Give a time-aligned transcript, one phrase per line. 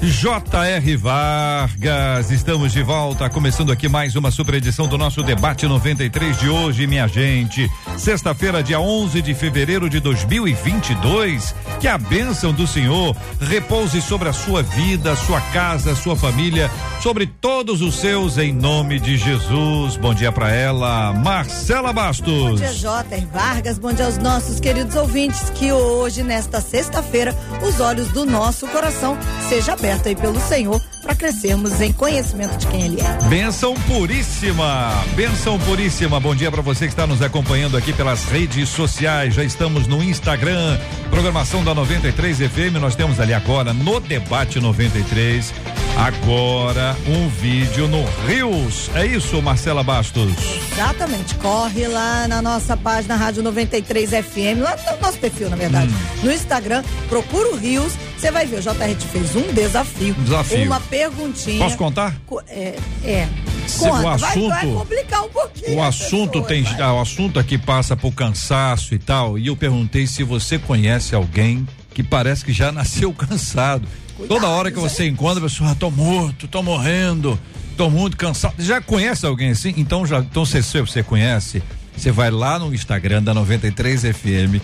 [0.00, 0.96] J.R.
[0.96, 6.48] Vargas, estamos de volta, começando aqui mais uma super edição do nosso debate 93 de
[6.48, 7.68] hoje, minha gente.
[7.96, 11.52] Sexta-feira, dia 11 de fevereiro de 2022.
[11.80, 16.70] Que a bênção do Senhor repouse sobre a sua vida, sua casa, sua família,
[17.02, 19.96] sobre todos os seus, em nome de Jesus.
[19.96, 22.50] Bom dia para ela, Marcela Bastos.
[22.50, 23.26] Bom dia, J.R.
[23.32, 23.78] Vargas.
[23.80, 25.50] Bom dia aos nossos queridos ouvintes.
[25.50, 27.36] Que hoje, nesta sexta-feira,
[27.66, 32.58] os olhos do nosso coração sejam abertos aberto aí pelo Senhor para crescermos em conhecimento
[32.58, 33.28] de quem Ele é.
[33.28, 36.20] Benção puríssima, benção puríssima.
[36.20, 39.34] Bom dia para você que está nos acompanhando aqui pelas redes sociais.
[39.34, 40.78] Já estamos no Instagram,
[41.10, 42.78] programação da 93 FM.
[42.80, 45.54] Nós temos ali agora no Debate 93.
[45.98, 48.88] Agora um vídeo no Rios.
[48.94, 50.32] É isso, Marcela Bastos?
[50.72, 51.34] Exatamente.
[51.34, 55.92] Corre lá na nossa página Rádio 93 FM, lá no nosso perfil, na verdade.
[55.92, 56.26] Hum.
[56.26, 60.16] No Instagram, procura o Rios você vai ver, o JR te fez um desafio.
[60.18, 60.66] Um desafio.
[60.66, 61.62] Uma perguntinha.
[61.62, 62.16] Posso contar?
[62.48, 62.76] É.
[63.04, 63.28] é.
[63.78, 65.76] Conta, o assunto, vai, vai complicar um pouquinho.
[65.76, 66.90] O assunto pessoa, tem, vai.
[66.90, 69.38] o assunto aqui passa por cansaço e tal.
[69.38, 73.86] E eu perguntei se você conhece alguém que parece que já nasceu cansado.
[74.18, 77.38] Cuidado, Toda hora que você encontra, a pessoa, ah, tô morto, tô morrendo,
[77.76, 78.54] tô muito cansado.
[78.58, 79.72] Já conhece alguém assim?
[79.76, 81.62] Então já, então se você conhece,
[81.96, 84.60] você vai lá no Instagram da 93 FM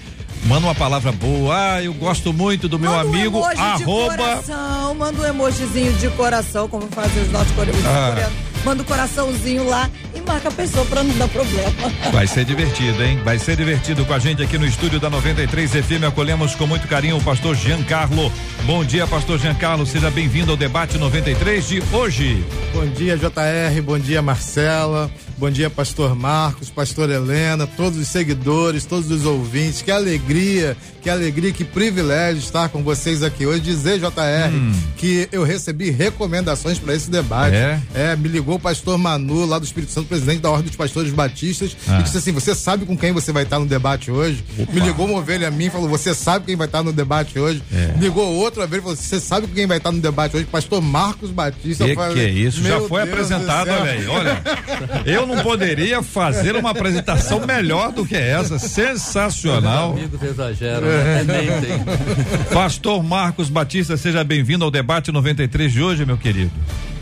[0.47, 1.55] Manda uma palavra boa.
[1.57, 3.39] Ah, eu gosto muito do meu manda amigo.
[3.39, 4.17] Um arroba.
[4.17, 7.85] Coração, manda um emojizinho de coração, como fazem os nossos coreanos.
[7.87, 8.31] Ah.
[8.65, 11.71] Manda um coraçãozinho lá e marca a pessoa para não dar problema.
[12.11, 13.21] Vai ser divertido, hein?
[13.23, 16.05] Vai ser divertido com a gente aqui no estúdio da 93 FM.
[16.09, 18.33] Acolhemos com muito carinho o pastor Giancarlo.
[18.65, 19.85] Bom dia, pastor Giancarlo.
[19.85, 22.43] Seja bem-vindo ao debate 93 de hoje.
[22.73, 23.83] Bom dia, JR.
[23.83, 25.11] Bom dia, Marcela.
[25.37, 29.83] Bom dia, pastor Marcos, pastor Helena, todos os seguidores, todos os ouvintes.
[29.83, 33.61] Que alegria, que alegria, que privilégio estar com vocês aqui hoje.
[33.61, 34.73] Dizer, JR, hum.
[34.97, 37.57] que eu recebi recomendações para esse debate.
[37.57, 37.81] É?
[37.95, 41.13] é, me ligou o pastor Manu, lá do Espírito Santo, presidente da Ordem dos Pastores
[41.13, 42.01] Batistas, ah.
[42.01, 44.45] e disse assim: Você sabe com quem você vai estar no debate hoje?
[44.59, 44.73] Opa.
[44.73, 47.63] Me ligou uma ovelha a mim falou: Você sabe quem vai estar no debate hoje?
[47.73, 47.93] É.
[47.93, 50.47] Me ligou outra vez e falou: Você sabe com quem vai estar no debate hoje?
[50.47, 51.85] Pastor Marcos Batista.
[51.85, 52.63] Que, falei, que é isso?
[52.63, 54.07] Já foi Deus apresentado, olha aí.
[54.07, 54.43] Olha,
[55.05, 58.59] eu não poderia fazer uma apresentação melhor do que essa.
[58.59, 59.93] Sensacional.
[59.93, 61.25] Os amigos exageram, né?
[62.53, 66.53] Pastor Marcos Batista, seja bem-vindo ao debate 93 de hoje, meu querido.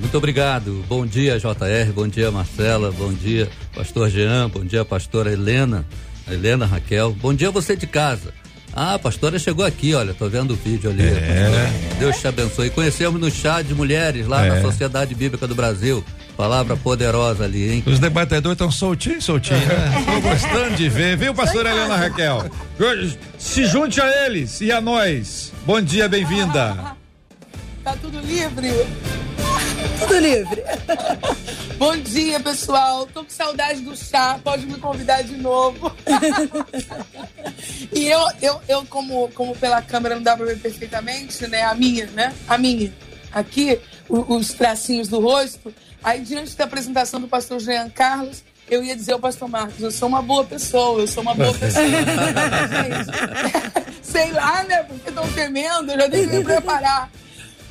[0.02, 0.84] Muito obrigado.
[0.88, 1.92] Bom dia, JR.
[1.94, 2.90] Bom dia, Marcela.
[2.90, 4.50] Bom dia, Pastor Jean.
[4.50, 5.86] Bom dia, Pastora Helena.
[6.28, 7.12] Helena Raquel.
[7.12, 8.34] Bom dia, você de casa.
[8.74, 11.04] Ah, a pastora chegou aqui, olha, tô vendo o vídeo ali.
[11.04, 11.70] É.
[12.00, 12.70] Deus te abençoe.
[12.70, 14.50] Conhecemos no chá de mulheres lá é.
[14.50, 16.02] na Sociedade Bíblica do Brasil.
[16.36, 17.82] Palavra poderosa ali, hein?
[17.86, 20.04] Os debatedores estão soltinhos, soltinhos, né?
[20.04, 22.50] Tô gostando de ver, viu, pastora Helena Raquel?
[23.38, 25.52] Se junte a eles e a nós.
[25.64, 26.96] Bom dia, bem-vinda.
[27.84, 28.68] Tá tudo livre?
[30.02, 30.62] Tudo livre.
[31.78, 33.06] Bom dia, pessoal.
[33.06, 34.38] Tô com saudade do chá.
[34.42, 35.92] Pode me convidar de novo.
[37.92, 41.62] e eu, eu, eu como, como pela câmera não dá pra ver perfeitamente, né?
[41.62, 42.34] A minha, né?
[42.48, 42.92] A minha.
[43.32, 45.72] Aqui, o, os tracinhos do rosto.
[46.02, 49.90] Aí, diante da apresentação do pastor Jean Carlos, eu ia dizer ao pastor Marcos, eu
[49.90, 51.84] sou uma boa pessoa, eu sou uma boa pessoa.
[54.02, 54.82] Sei lá, né?
[54.82, 57.10] Porque estão temendo, eu já tenho que me preparar.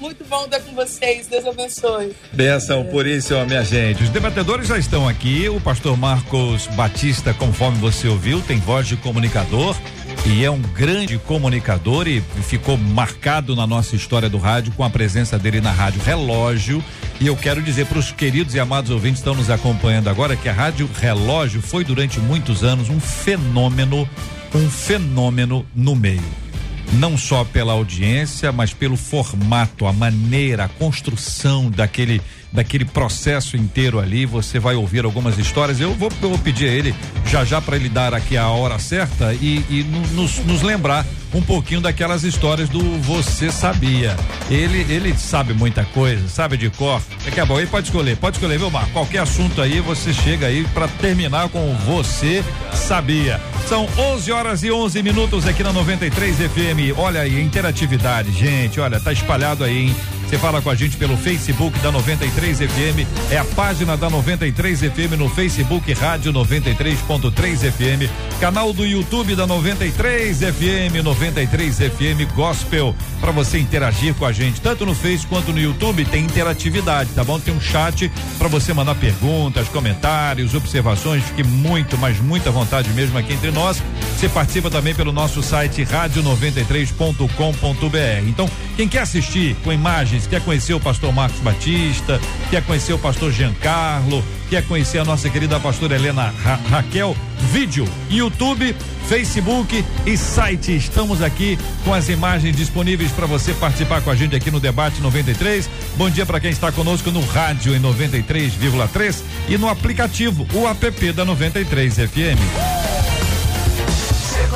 [0.02, 1.28] Muito bom estar com vocês.
[1.28, 2.16] Deus abençoe.
[2.34, 4.02] Benção puríssima, minha gente.
[4.02, 5.48] Os debatedores já estão aqui.
[5.48, 9.78] O pastor Marcos Batista, conforme você ouviu, tem voz de comunicador
[10.26, 14.90] e é um grande comunicador e ficou marcado na nossa história do rádio com a
[14.90, 16.84] presença dele na Rádio Relógio.
[17.20, 20.36] E eu quero dizer para os queridos e amados ouvintes que estão nos acompanhando agora
[20.36, 24.09] que a Rádio Relógio foi durante muitos anos um fenômeno,
[24.56, 26.51] um fenômeno no meio
[26.93, 32.22] não só pela audiência, mas pelo formato, a maneira, a construção daquele
[32.52, 34.26] daquele processo inteiro ali.
[34.26, 35.80] Você vai ouvir algumas histórias.
[35.80, 36.96] Eu vou, eu vou pedir a ele
[37.26, 41.42] já já para ele dar aqui a hora certa e, e nos, nos lembrar um
[41.42, 44.16] pouquinho daquelas histórias do Você Sabia.
[44.50, 47.02] Ele ele sabe muita coisa, sabe de cor.
[47.24, 48.92] Daqui a pouco ele pode escolher, pode escolher, viu, Marco?
[48.92, 52.44] Qualquer assunto aí, você chega aí para terminar com Você
[52.74, 53.40] Sabia.
[53.68, 56.97] São 11 horas e 11 minutos aqui na 93 FM.
[56.97, 58.80] Olha aí, interatividade, gente.
[58.80, 59.96] Olha, tá espalhado aí, hein?
[60.32, 64.80] Você fala com a gente pelo Facebook da 93 FM, é a página da 93
[64.80, 72.96] FM no Facebook Rádio 93.3 FM, canal do YouTube da 93 FM, 93 FM Gospel,
[73.20, 77.26] para você interagir com a gente, tanto no Face quanto no YouTube, tem interatividade, tá
[77.26, 77.38] bom?
[77.38, 83.18] Tem um chat para você mandar perguntas, comentários, observações, fique muito, mas muita vontade mesmo
[83.18, 83.84] aqui entre nós.
[84.18, 88.30] Você participa também pelo nosso site rádio93.com.br.
[88.30, 92.20] Então, quem quer assistir com imagens, quer conhecer o pastor Marcos Batista,
[92.50, 97.16] quer conhecer o pastor Giancarlo, quer conhecer a nossa querida pastora Helena Ra Raquel,
[97.52, 98.76] vídeo, YouTube,
[99.08, 100.76] Facebook e site.
[100.76, 105.02] Estamos aqui com as imagens disponíveis para você participar com a gente aqui no Debate
[105.02, 105.70] 93.
[105.97, 111.12] Bom dia para quem está conosco no rádio em 93,3 e no aplicativo, o app
[111.12, 112.91] da 93 FM.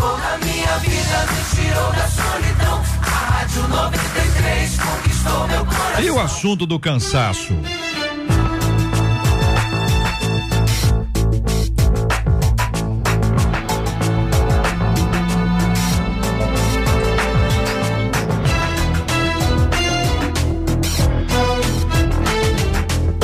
[0.05, 2.83] Chegou na minha vida, me tirou da solidão.
[3.01, 6.03] Rádio 93 conquistou meu coração.
[6.03, 7.53] E o assunto do cansaço?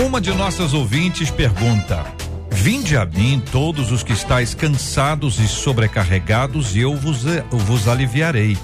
[0.04, 2.21] Uma de nossas ouvintes pergunta:
[2.62, 8.56] Vinde a mim todos os que estáis cansados e sobrecarregados, e eu vos, vos aliviarei.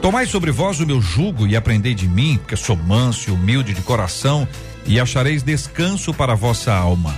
[0.00, 3.74] Tomai sobre vós o meu jugo e aprendei de mim, porque sou manso e humilde
[3.74, 4.48] de coração,
[4.86, 7.14] e achareis descanso para a vossa alma.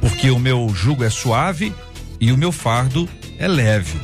[0.00, 1.72] Porque o meu jugo é suave
[2.20, 3.08] e o meu fardo
[3.38, 4.00] é leve.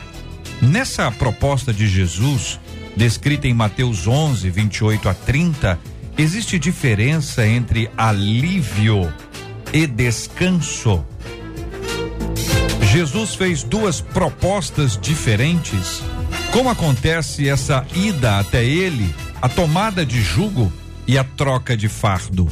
[0.60, 2.60] Nessa proposta de Jesus,
[2.96, 5.80] descrita em Mateus 11, 28 a 30,
[6.16, 9.12] existe diferença entre alívio
[9.72, 11.04] e descanso.
[12.92, 16.02] Jesus fez duas propostas diferentes
[16.52, 20.70] como acontece essa ida até ele, a tomada de jugo
[21.08, 22.46] e a troca de fardo?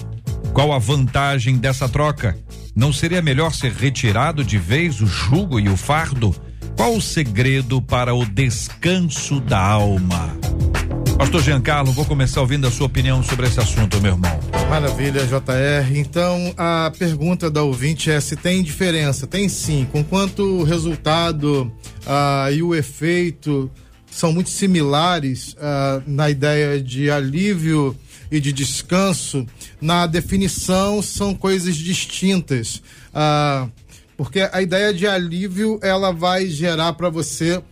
[0.54, 2.34] Qual a vantagem dessa troca?
[2.74, 6.34] Não seria melhor ser retirado de vez o jugo e o fardo?
[6.78, 10.34] Qual o segredo para o descanso da alma?
[11.20, 14.40] Pastor Giancarlo, vou começar ouvindo a sua opinião sobre esse assunto, meu irmão.
[14.70, 15.94] Maravilha, JR.
[15.94, 19.26] Então, a pergunta da ouvinte é se tem diferença.
[19.26, 19.86] Tem sim.
[19.92, 21.70] Com quanto o resultado
[22.06, 23.70] ah, e o efeito
[24.10, 27.94] são muito similares uh, na ideia de alívio
[28.32, 29.46] e de descanso,
[29.78, 32.82] na definição são coisas distintas.
[33.12, 33.70] Uh,
[34.16, 37.62] porque a ideia de alívio ela vai gerar para você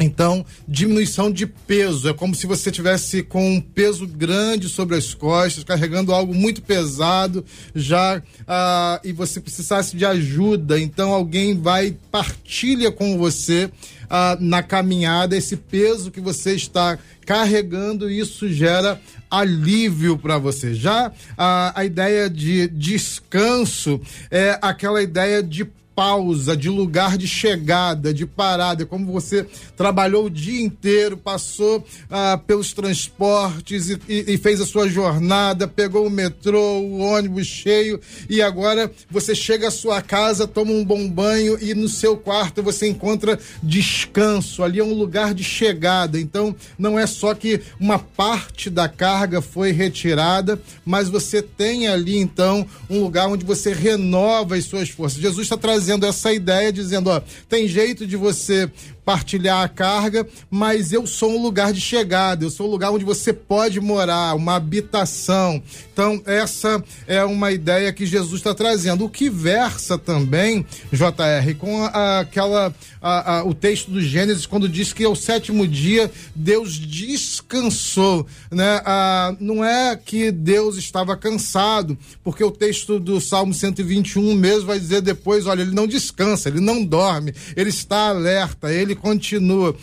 [0.00, 2.08] então, diminuição de peso.
[2.08, 6.62] É como se você tivesse com um peso grande sobre as costas, carregando algo muito
[6.62, 7.44] pesado,
[7.74, 10.80] já ah, e você precisasse de ajuda.
[10.80, 13.70] Então, alguém vai partilha com você
[14.08, 18.10] ah, na caminhada esse peso que você está carregando.
[18.10, 18.98] E isso gera
[19.30, 20.74] alívio para você.
[20.74, 24.00] Já a, a ideia de descanso
[24.30, 29.46] é aquela ideia de pausa, de lugar de chegada, de parada, como você
[29.76, 35.68] trabalhou o dia inteiro, passou ah, pelos transportes e, e, e, fez a sua jornada,
[35.68, 40.84] pegou o metrô, o ônibus cheio e agora você chega à sua casa, toma um
[40.84, 44.62] bom banho e no seu quarto você encontra descanso.
[44.62, 46.18] Ali é um lugar de chegada.
[46.18, 52.16] Então não é só que uma parte da carga foi retirada, mas você tem ali
[52.16, 55.20] então um lugar onde você renova as suas forças.
[55.20, 58.70] Jesus está trazendo trazendo essa ideia, dizendo: ó, tem jeito de você
[59.10, 63.04] partilhar a carga, mas eu sou um lugar de chegada, eu sou um lugar onde
[63.04, 65.60] você pode morar, uma habitação.
[65.92, 69.04] Então, essa é uma ideia que Jesus está trazendo.
[69.04, 72.72] O que versa também, JR, com a, aquela.
[73.02, 78.26] A, a, o texto do Gênesis, quando diz que ao sétimo dia Deus descansou.
[78.50, 78.80] Né?
[79.40, 85.00] não é que Deus estava cansado, porque o texto do Salmo 121 mesmo vai dizer
[85.00, 89.74] depois: olha, ele não descansa, ele não dorme, ele está alerta, ele continua.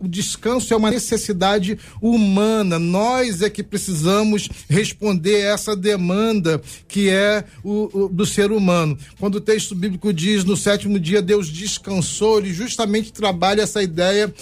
[0.00, 2.78] o descanso é uma necessidade humana.
[2.78, 8.98] Nós é que precisamos responder essa demanda que é o, o, do ser humano.
[9.18, 14.32] Quando o texto bíblico diz no sétimo dia Deus descansou, ele justamente trabalha essa ideia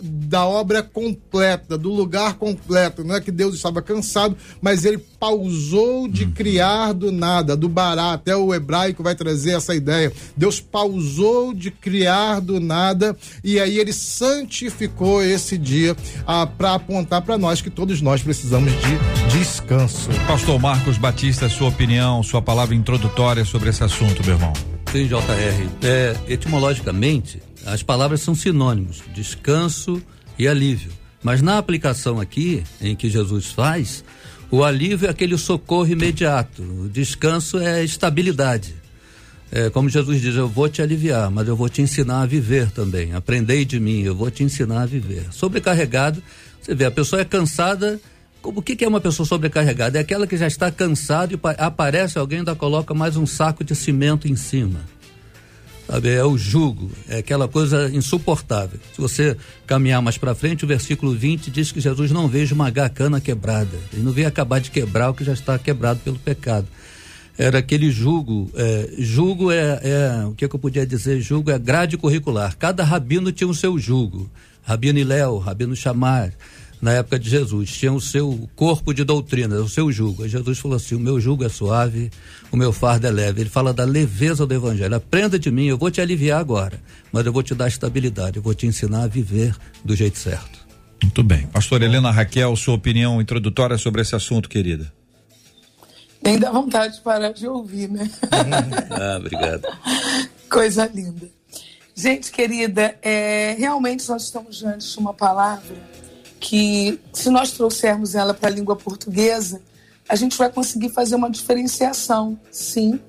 [0.00, 3.04] da obra completa, do lugar completo.
[3.04, 6.32] Não é que Deus estava cansado, mas ele pausou de uhum.
[6.32, 10.12] criar do nada, do bará, até o hebraico vai trazer essa ideia.
[10.36, 13.16] Deus pausou de criar do nada
[13.48, 18.70] e aí ele santificou esse dia ah, para apontar para nós que todos nós precisamos
[18.72, 20.10] de descanso.
[20.26, 24.52] Pastor Marcos Batista, sua opinião, sua palavra introdutória sobre esse assunto, meu irmão.
[24.92, 25.68] Sim, JR.
[25.82, 30.02] É, etimologicamente, as palavras são sinônimos: descanso
[30.38, 30.92] e alívio.
[31.22, 34.04] Mas na aplicação aqui, em que Jesus faz,
[34.50, 36.62] O alívio é aquele socorro imediato.
[36.62, 38.74] O descanso é estabilidade.
[39.50, 42.70] É, como Jesus diz, eu vou te aliviar, mas eu vou te ensinar a viver
[42.70, 43.14] também.
[43.14, 45.26] Aprendei de mim, eu vou te ensinar a viver.
[45.30, 46.22] Sobrecarregado,
[46.60, 47.98] você vê, a pessoa é cansada.
[48.42, 49.98] O que, que é uma pessoa sobrecarregada?
[49.98, 53.74] É aquela que já está cansada e aparece alguém ainda coloca mais um saco de
[53.74, 54.80] cimento em cima.
[55.86, 58.78] Sabe, é o jugo, é aquela coisa insuportável.
[58.94, 59.34] Se você
[59.66, 63.18] caminhar mais para frente, o versículo 20 diz que Jesus não veio esmagar a cana
[63.18, 63.78] quebrada.
[63.94, 66.68] Ele não veio acabar de quebrar o que já está quebrado pelo pecado
[67.38, 68.50] era aquele jugo.
[68.54, 71.20] É, jugo é, é, o que, é que eu podia dizer?
[71.20, 72.56] Jugo é grade curricular.
[72.56, 74.28] Cada rabino tinha o seu jugo.
[74.64, 76.32] Rabino Iléu, Rabino Chamar,
[76.82, 80.24] na época de Jesus, tinha o seu corpo de doutrina, o seu jugo.
[80.24, 82.10] Aí Jesus falou assim: o meu jugo é suave,
[82.50, 83.42] o meu fardo é leve.
[83.42, 84.96] Ele fala da leveza do evangelho.
[84.96, 86.80] Aprenda de mim, eu vou te aliviar agora,
[87.12, 89.54] mas eu vou te dar estabilidade, eu vou te ensinar a viver
[89.84, 90.66] do jeito certo.
[91.02, 91.46] Muito bem.
[91.46, 94.92] Pastor Helena Raquel, sua opinião introdutória sobre esse assunto, querida.
[96.22, 98.10] Nem dá vontade de parar de ouvir, né?
[98.90, 99.66] ah, obrigado.
[100.50, 101.28] Coisa linda.
[101.94, 105.76] Gente querida, é, realmente nós estamos diante de uma palavra
[106.38, 109.60] que, se nós trouxermos ela para a língua portuguesa,
[110.08, 113.00] a gente vai conseguir fazer uma diferenciação, sim,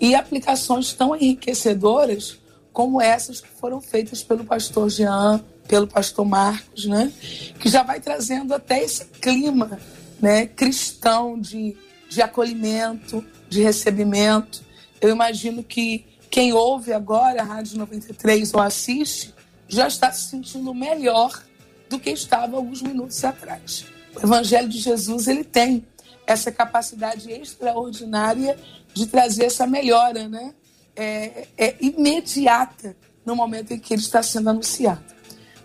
[0.00, 2.38] e aplicações tão enriquecedoras
[2.72, 7.10] como essas que foram feitas pelo pastor Jean, pelo pastor Marcos, né?
[7.58, 9.80] Que já vai trazendo até esse clima,
[10.20, 11.76] né, cristão de
[12.08, 14.64] de acolhimento, de recebimento.
[15.00, 19.34] Eu imagino que quem ouve agora a Rádio 93 ou assiste
[19.68, 21.42] já está se sentindo melhor
[21.88, 23.84] do que estava alguns minutos atrás.
[24.14, 25.84] O Evangelho de Jesus ele tem
[26.26, 28.58] essa capacidade extraordinária
[28.92, 30.54] de trazer essa melhora, né?
[30.94, 35.04] É, é imediata no momento em que ele está sendo anunciado.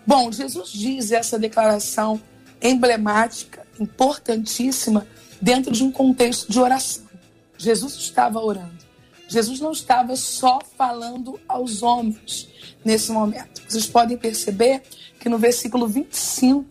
[0.06, 2.20] Bom, Jesus diz essa declaração
[2.60, 5.06] emblemática, importantíssima
[5.42, 7.02] dentro de um contexto de oração.
[7.58, 8.78] Jesus estava orando.
[9.26, 12.48] Jesus não estava só falando aos homens
[12.84, 13.62] nesse momento.
[13.68, 14.82] Vocês podem perceber
[15.18, 16.64] que no versículo 25,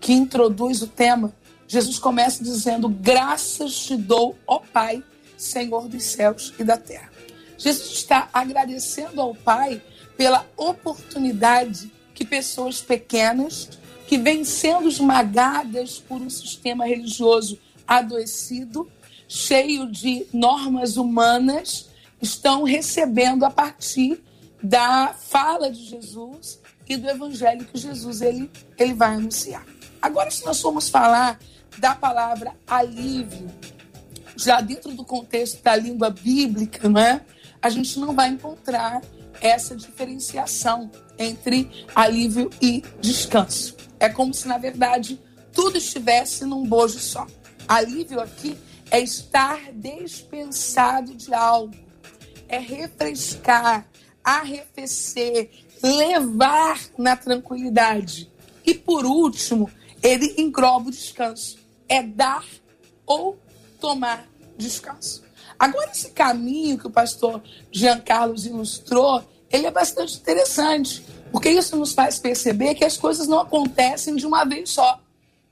[0.00, 1.34] que introduz o tema,
[1.66, 5.02] Jesus começa dizendo: Graças te dou, ó Pai,
[5.36, 7.10] Senhor dos céus e da terra.
[7.58, 9.82] Jesus está agradecendo ao Pai
[10.16, 13.70] pela oportunidade que pessoas pequenas,
[14.06, 17.58] que vêm sendo esmagadas por um sistema religioso
[17.98, 18.90] adoecido,
[19.28, 21.88] cheio de normas humanas,
[22.20, 24.22] estão recebendo a partir
[24.62, 29.64] da fala de Jesus e do evangelho que Jesus ele, ele vai anunciar.
[30.00, 31.38] Agora, se nós formos falar
[31.78, 33.50] da palavra alívio,
[34.36, 37.24] já dentro do contexto da língua bíblica, não é?
[37.62, 39.00] a gente não vai encontrar
[39.40, 43.76] essa diferenciação entre alívio e descanso.
[44.00, 45.20] É como se, na verdade,
[45.52, 47.26] tudo estivesse num bojo só.
[47.68, 48.56] Alívio aqui
[48.90, 51.74] é estar dispensado de algo,
[52.48, 53.88] é refrescar,
[54.22, 55.50] arrefecer,
[55.82, 58.30] levar na tranquilidade.
[58.64, 59.70] E por último,
[60.02, 61.58] ele engloba o descanso.
[61.88, 62.44] É dar
[63.06, 63.38] ou
[63.80, 65.22] tomar descanso.
[65.58, 71.76] Agora, esse caminho que o pastor Jean Carlos ilustrou, ele é bastante interessante, porque isso
[71.76, 75.00] nos faz perceber que as coisas não acontecem de uma vez só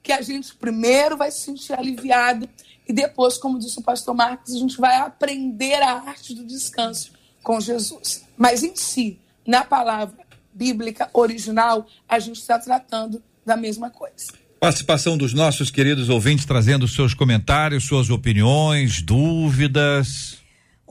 [0.02, 2.48] que a gente primeiro vai se sentir aliviado
[2.90, 7.12] e depois, como disse o pastor Marcos, a gente vai aprender a arte do descanso
[7.40, 8.24] com Jesus.
[8.36, 9.16] Mas em si,
[9.46, 10.18] na palavra
[10.52, 14.32] bíblica original, a gente está tratando da mesma coisa.
[14.58, 20.39] Participação dos nossos queridos ouvintes trazendo seus comentários, suas opiniões, dúvidas.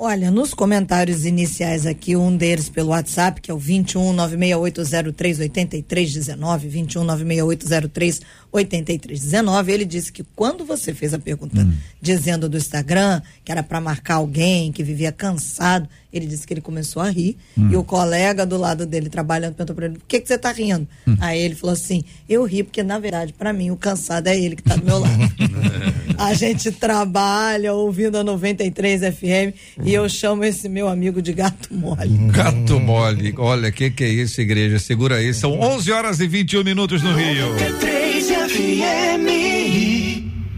[0.02, 6.70] Olha, nos comentários iniciais aqui, um deles pelo WhatsApp, que é o 21 96803 8319,
[6.70, 11.74] 21 96803 8319, ele disse que quando você fez a pergunta hum.
[12.02, 16.62] dizendo do Instagram, que era para marcar alguém que vivia cansado, ele disse que ele
[16.62, 17.70] começou a rir hum.
[17.70, 20.52] e o colega do lado dele trabalhando perguntou para ele: "Por que que você está
[20.52, 21.18] rindo?" Hum.
[21.20, 24.56] Aí ele falou assim: "Eu ri porque na verdade para mim o cansado é ele
[24.56, 25.20] que está do meu lado."
[26.18, 29.56] a gente trabalha ouvindo a 93 FM
[29.90, 32.16] e eu chamo esse meu amigo de gato mole.
[32.32, 33.34] Gato mole.
[33.40, 34.78] Olha, que que é isso, igreja?
[34.78, 35.34] Segura aí.
[35.34, 37.54] São 11 horas e 21 minutos no Rio.
[37.54, 39.26] 93 FM.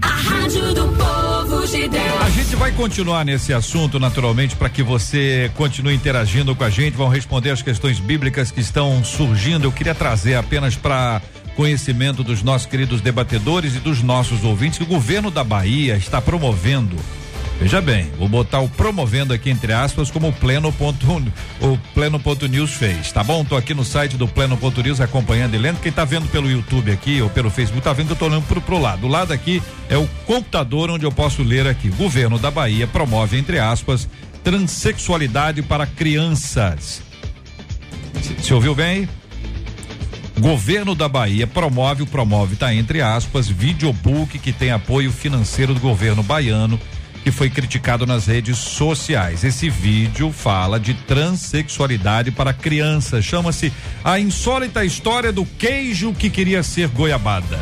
[0.01, 2.21] A Rádio do Povo de Deus.
[2.21, 6.97] A gente vai continuar nesse assunto, naturalmente, para que você continue interagindo com a gente.
[6.97, 9.63] Vão responder as questões bíblicas que estão surgindo.
[9.63, 11.21] Eu queria trazer apenas para
[11.55, 16.21] conhecimento dos nossos queridos debatedores e dos nossos ouvintes que o governo da Bahia está
[16.21, 16.97] promovendo
[17.61, 21.05] Veja bem, vou botar o promovendo aqui entre aspas como o pleno ponto,
[21.61, 23.45] o pleno ponto news fez, tá bom?
[23.45, 25.79] Tô aqui no site do pleno ponto news acompanhando e lendo.
[25.79, 28.47] Quem tá vendo pelo YouTube aqui ou pelo Facebook tá vendo que eu tô olhando
[28.47, 29.05] pro, pro lado.
[29.05, 31.89] O lado aqui é o computador onde eu posso ler aqui.
[31.89, 34.09] Governo da Bahia promove entre aspas
[34.43, 37.03] transexualidade para crianças.
[38.23, 39.07] Se, se ouviu bem?
[40.39, 45.79] Governo da Bahia promove, o promove tá entre aspas, videobook que tem apoio financeiro do
[45.79, 46.79] governo baiano
[47.23, 49.43] que foi criticado nas redes sociais.
[49.43, 53.23] Esse vídeo fala de transexualidade para crianças.
[53.23, 53.71] Chama-se
[54.03, 57.59] A Insólita História do Queijo que Queria Ser Goiabada.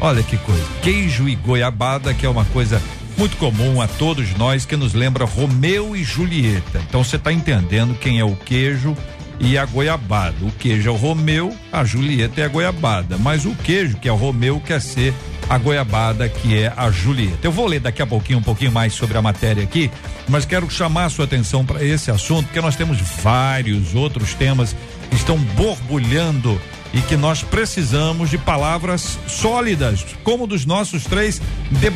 [0.00, 0.66] Olha que coisa.
[0.82, 2.82] Queijo e goiabada, que é uma coisa
[3.16, 6.82] muito comum a todos nós, que nos lembra Romeu e Julieta.
[6.88, 8.96] Então você está entendendo quem é o queijo
[9.40, 10.36] e a goiabada.
[10.42, 13.18] O queijo é o Romeu, a Julieta é a goiabada.
[13.18, 15.14] Mas o queijo, que é o Romeu, quer ser
[15.48, 17.46] a goiabada, que é a Julieta.
[17.46, 19.90] Eu vou ler daqui a pouquinho um pouquinho mais sobre a matéria aqui,
[20.28, 24.74] mas quero chamar a sua atenção para esse assunto, porque nós temos vários outros temas
[25.10, 26.60] que estão borbulhando
[26.94, 31.40] e que nós precisamos de palavras sólidas, como dos nossos três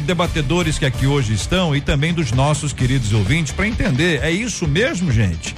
[0.05, 4.23] debatedores que aqui hoje estão e também dos nossos queridos ouvintes, para entender.
[4.23, 5.55] É isso mesmo, gente?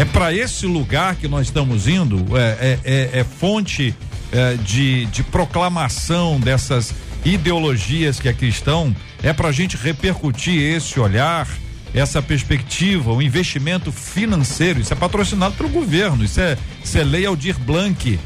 [0.00, 2.34] É para esse lugar que nós estamos indo?
[2.34, 3.94] É, é, é, é fonte
[4.32, 10.98] é, de, de proclamação dessas ideologias que aqui estão, é para a gente repercutir esse
[10.98, 11.46] olhar,
[11.92, 14.80] essa perspectiva, o investimento financeiro.
[14.80, 18.18] Isso é patrocinado pelo governo, isso é, isso é lei Aldir Blanc.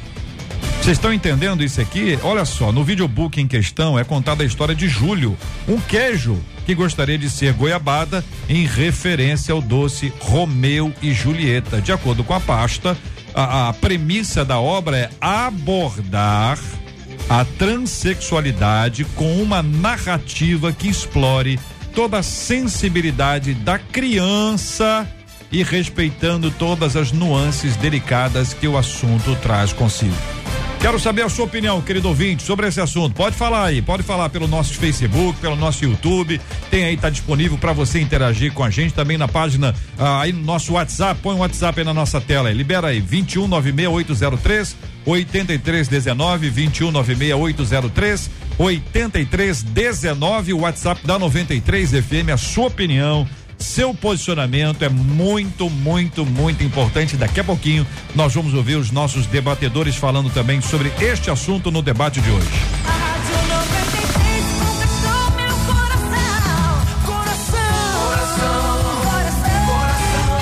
[0.80, 2.16] Vocês estão entendendo isso aqui?
[2.22, 6.75] Olha só, no videobook em questão é contada a história de Júlio, um queijo que
[6.75, 11.80] gostaria de ser goiabada em referência ao doce Romeu e Julieta.
[11.80, 12.97] De acordo com a pasta,
[13.35, 16.59] a, a premissa da obra é abordar
[17.28, 21.59] a transexualidade com uma narrativa que explore
[21.94, 25.09] toda a sensibilidade da criança
[25.50, 30.43] e respeitando todas as nuances delicadas que o assunto traz consigo.
[30.84, 33.14] Quero saber a sua opinião, querido ouvinte, sobre esse assunto.
[33.14, 36.38] Pode falar aí, pode falar pelo nosso Facebook, pelo nosso YouTube.
[36.70, 40.30] Tem aí, tá disponível para você interagir com a gente também na página, ah, aí
[40.30, 41.18] no nosso WhatsApp.
[41.22, 42.54] Põe o WhatsApp aí na nossa tela aí.
[42.54, 52.66] Libera aí, 21 96803 8319 21 96803 8319, o WhatsApp da 93 FM, a sua
[52.66, 53.26] opinião
[53.64, 57.16] seu posicionamento é muito, muito, muito importante.
[57.16, 61.83] Daqui a pouquinho nós vamos ouvir os nossos debatedores falando também sobre este assunto no
[61.83, 62.46] debate de hoje.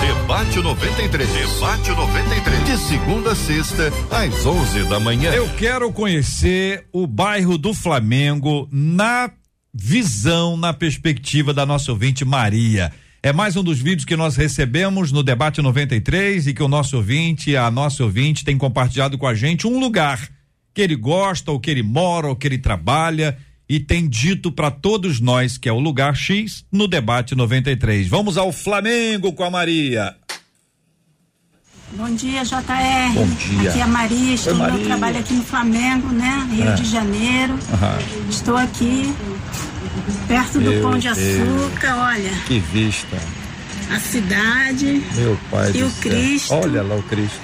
[0.01, 1.29] Debate 93.
[1.31, 2.65] Debate 93.
[2.65, 5.33] De segunda a sexta, às 11 da manhã.
[5.33, 9.31] Eu quero conhecer o bairro do Flamengo na
[9.73, 12.93] visão, na perspectiva da nossa ouvinte Maria.
[13.23, 16.97] É mais um dos vídeos que nós recebemos no debate 93 e que o nosso
[16.97, 20.29] ouvinte, a nossa ouvinte, tem compartilhado com a gente um lugar
[20.75, 24.71] que ele gosta, ou que ele mora, ou que ele trabalha e tem dito para
[24.73, 28.09] todos nós que é o lugar X no debate 93.
[28.09, 30.17] Vamos ao Flamengo com a Maria.
[31.93, 33.13] Bom dia, JR.
[33.15, 33.71] Bom dia.
[33.71, 36.49] Aqui é a Maria, estou no meu trabalho aqui no Flamengo, né?
[36.51, 36.75] Rio É.
[36.75, 37.55] de Janeiro.
[37.73, 37.99] Aham.
[38.31, 39.15] Estou aqui
[40.29, 41.19] perto do Meu Pão de Deus.
[41.19, 43.17] Açúcar, olha, Que vista,
[43.91, 45.03] a cidade.
[45.15, 46.01] meu pai E do o céu.
[46.03, 46.55] Cristo.
[46.55, 47.41] Olha lá o Cristo.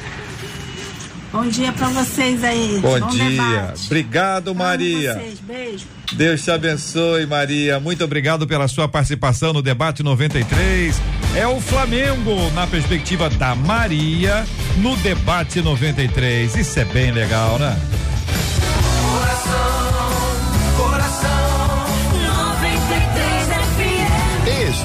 [1.30, 2.78] Bom dia para vocês aí.
[2.80, 3.28] Bom, Bom dia.
[3.30, 3.84] debate.
[3.86, 5.12] Obrigado, Maria.
[5.14, 5.38] Vocês.
[5.40, 5.84] Beijo.
[6.14, 7.78] Deus te abençoe, Maria.
[7.78, 10.98] Muito obrigado pela sua participação no debate 93.
[11.36, 14.46] É o Flamengo na perspectiva da Maria
[14.78, 16.56] no debate 93.
[16.56, 17.78] Isso é bem legal, né?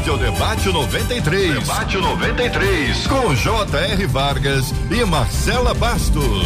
[0.03, 1.59] Este é o Debate 93.
[1.61, 3.07] Debate 93.
[3.07, 4.05] Com J.R.
[4.07, 6.45] Vargas e Marcela Bastos.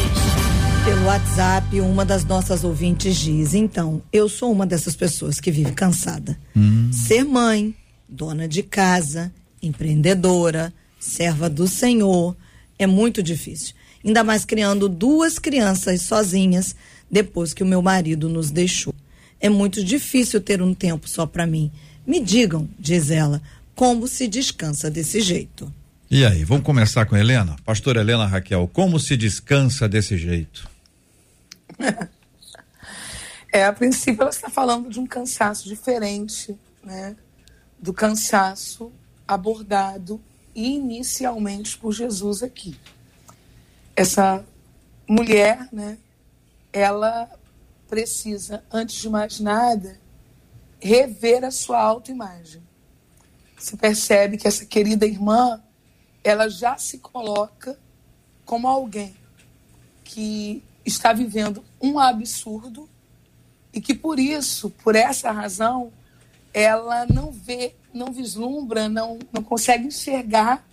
[0.86, 5.72] Pelo WhatsApp, uma das nossas ouvintes diz: então, eu sou uma dessas pessoas que vive
[5.72, 6.38] cansada.
[6.92, 7.74] Ser mãe,
[8.08, 12.38] dona de casa, empreendedora, serva do Senhor,
[12.78, 13.74] é muito difícil.
[14.06, 16.76] Ainda mais criando duas crianças sozinhas
[17.10, 18.94] depois que o meu marido nos deixou.
[19.40, 21.72] É muito difícil ter um tempo só para mim.
[22.08, 23.42] Me digam, diz ela,
[23.76, 25.72] como se descansa desse jeito.
[26.10, 27.58] E aí, vamos começar com a Helena?
[27.66, 30.70] Pastora Helena Raquel, como se descansa desse jeito?
[33.52, 37.16] É, a princípio ela está falando de um cansaço diferente, né?
[37.80, 38.92] Do cansaço
[39.28, 40.22] abordado
[40.54, 42.78] inicialmente por Jesus aqui.
[43.96, 44.46] Essa
[45.08, 45.98] mulher, né?
[46.72, 47.30] Ela
[47.90, 49.98] precisa, antes de mais nada,
[50.80, 52.62] rever a sua autoimagem.
[53.58, 55.62] se percebe que essa querida irmã,
[56.24, 57.80] ela já se coloca
[58.46, 59.16] como alguém
[60.04, 62.88] que está vivendo um absurdo
[63.74, 65.92] e que por isso, por essa razão,
[66.54, 70.66] ela não vê, não vislumbra, não, não consegue enxergar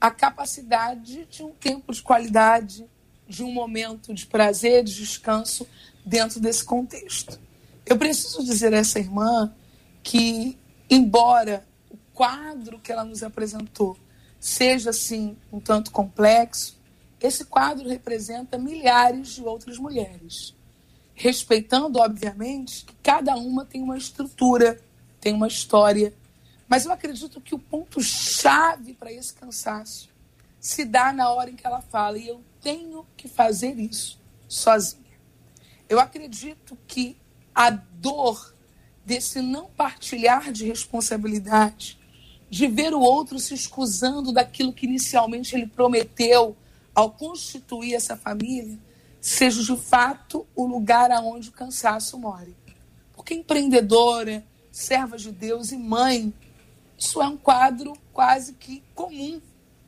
[0.00, 2.86] a capacidade de um tempo de qualidade,
[3.26, 5.66] de um momento de prazer, de descanso
[6.04, 7.40] dentro desse contexto.
[7.86, 9.54] Eu preciso dizer a essa irmã
[10.02, 13.96] que, embora o quadro que ela nos apresentou
[14.40, 16.78] seja assim um tanto complexo,
[17.20, 20.54] esse quadro representa milhares de outras mulheres,
[21.14, 24.78] respeitando, obviamente, que cada uma tem uma estrutura,
[25.20, 26.12] tem uma história.
[26.68, 30.10] Mas eu acredito que o ponto-chave para esse cansaço
[30.60, 34.18] se dá na hora em que ela fala, e eu tenho que fazer isso
[34.48, 35.02] sozinha.
[35.88, 37.16] Eu acredito que
[37.54, 38.54] a dor
[39.04, 41.98] desse não partilhar de responsabilidade,
[42.50, 46.56] de ver o outro se escusando daquilo que inicialmente ele prometeu
[46.94, 48.78] ao constituir essa família,
[49.20, 52.54] seja de fato o lugar aonde o cansaço more.
[53.14, 56.32] Porque empreendedora, serva de Deus e mãe,
[56.98, 59.40] isso é um quadro quase que comum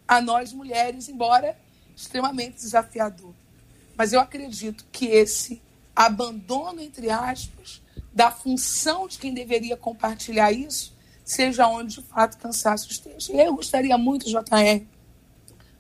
[0.07, 1.57] a nós mulheres, embora
[1.95, 3.33] extremamente desafiador.
[3.97, 5.63] Mas eu acredito que esse
[5.97, 7.83] abandono, entre aspas,
[8.13, 13.33] da função de quem deveria compartilhar isso, seja onde de fato cansaço esteja.
[13.33, 14.85] Eu gostaria muito, JR,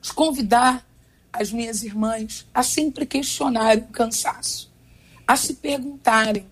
[0.01, 0.87] de convidar
[1.33, 4.73] as minhas irmãs a sempre questionarem o cansaço,
[5.27, 6.51] a se perguntarem.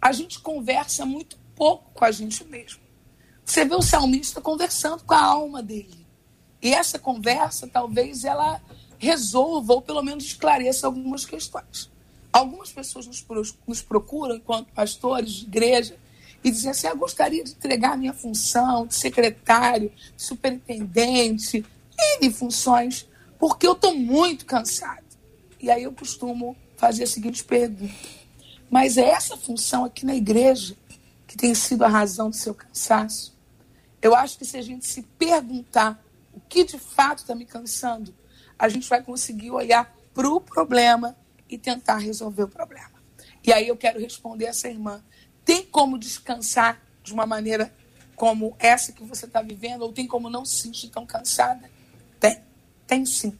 [0.00, 2.80] A gente conversa muito pouco com a gente mesmo.
[3.44, 6.06] Você vê o salmista conversando com a alma dele.
[6.60, 8.62] E essa conversa, talvez, ela
[8.98, 11.90] resolva ou pelo menos esclareça algumas questões.
[12.32, 13.06] Algumas pessoas
[13.66, 15.96] nos, procuram, enquanto pastores de igreja,
[16.42, 21.64] e dizem assim: eu gostaria de entregar a minha função de secretário, de superintendente,
[22.20, 23.06] N funções
[23.42, 25.02] porque eu estou muito cansado.
[25.58, 27.92] E aí eu costumo fazer a seguinte pergunta:
[28.70, 30.76] mas é essa função aqui na igreja
[31.26, 33.36] que tem sido a razão do seu cansaço?
[34.00, 36.00] Eu acho que se a gente se perguntar
[36.32, 38.14] o que de fato está me cansando,
[38.56, 41.16] a gente vai conseguir olhar para o problema
[41.54, 42.90] e tentar resolver o problema.
[43.44, 45.02] E aí eu quero responder essa irmã:
[45.44, 47.72] tem como descansar de uma maneira
[48.14, 51.70] como essa que você está vivendo, ou tem como não se sentir tão cansada?
[52.20, 52.38] Tem.
[52.86, 53.36] Tem sim.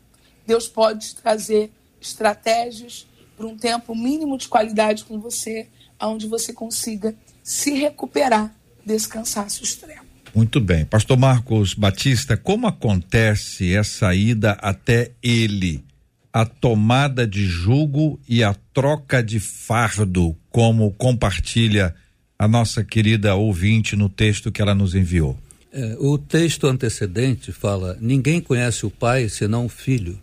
[0.47, 1.71] Deus pode trazer
[2.01, 5.69] estratégias para um tempo mínimo de qualidade com você,
[6.01, 10.03] onde você consiga se recuperar desse cansaço extremo.
[10.35, 10.85] Muito bem.
[10.85, 15.85] Pastor Marcos Batista, como acontece essa ida até ele?
[16.33, 21.95] A tomada de jugo e a troca de fardo, como compartilha
[22.39, 25.39] a nossa querida ouvinte no texto que ela nos enviou.
[25.73, 30.19] É, o texto antecedente fala: ninguém conhece o pai senão o filho,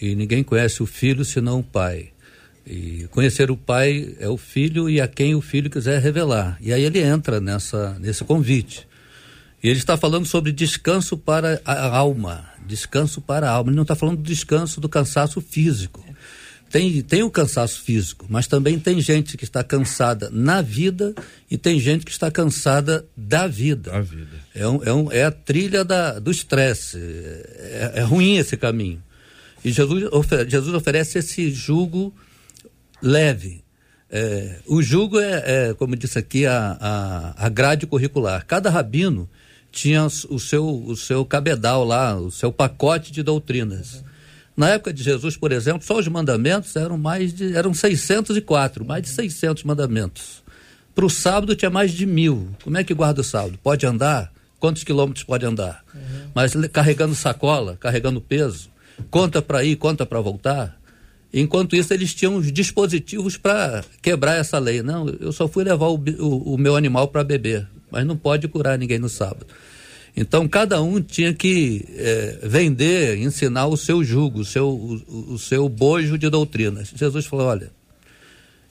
[0.00, 2.08] e ninguém conhece o filho senão o pai.
[2.66, 6.56] E conhecer o pai é o filho e a quem o filho quiser revelar.
[6.60, 8.86] E aí ele entra nessa, nesse convite.
[9.62, 12.44] E ele está falando sobre descanso para a alma.
[12.66, 13.70] Descanso para a alma.
[13.70, 16.04] Ele não está falando do descanso do cansaço físico.
[16.72, 21.14] Tem, tem o cansaço físico, mas também tem gente que está cansada na vida
[21.50, 23.90] e tem gente que está cansada da vida.
[23.90, 24.38] Da vida.
[24.54, 26.96] É, um, é, um, é a trilha da, do estresse.
[26.96, 29.02] É, é, ruim esse caminho.
[29.62, 32.12] E Jesus, ofer, Jesus oferece esse jugo
[33.02, 33.62] leve.
[34.10, 38.46] É, o jugo é, é, como disse aqui, a, a, a grade curricular.
[38.46, 39.28] Cada rabino
[39.72, 44.04] tinha o seu, o seu cabedal lá, o seu pacote de doutrinas.
[44.54, 49.02] Na época de Jesus, por exemplo, só os mandamentos eram mais de eram 604, mais
[49.02, 50.42] de 600 mandamentos.
[50.94, 52.50] Para o sábado tinha mais de mil.
[52.62, 53.58] Como é que guarda o sábado?
[53.62, 54.30] Pode andar?
[54.60, 55.82] Quantos quilômetros pode andar?
[55.94, 56.00] Uhum.
[56.34, 58.68] Mas carregando sacola, carregando peso,
[59.10, 60.78] conta para ir, conta para voltar.
[61.32, 64.82] Enquanto isso, eles tinham os dispositivos para quebrar essa lei.
[64.82, 68.48] Não, eu só fui levar o, o, o meu animal para beber, mas não pode
[68.48, 69.46] curar ninguém no sábado.
[70.16, 75.38] Então, cada um tinha que é, vender, ensinar o seu jugo, o seu, o, o,
[75.38, 76.92] seu bojo de doutrinas.
[76.94, 77.70] Jesus falou: olha,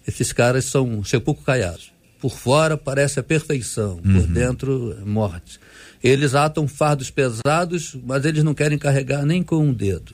[0.07, 1.91] esses caras são sepulcro caiados.
[2.19, 4.13] Por fora parece a perfeição, uhum.
[4.13, 5.59] por dentro, morte.
[6.03, 10.13] Eles atam fardos pesados, mas eles não querem carregar nem com um dedo.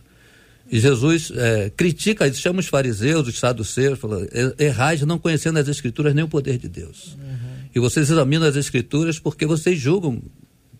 [0.70, 6.14] E Jesus é, critica, chama os fariseus, os saduceus, fala, errais não conhecendo as escrituras
[6.14, 7.16] nem o poder de Deus.
[7.16, 7.37] Uhum.
[7.78, 10.20] E vocês examinam as escrituras porque vocês julgam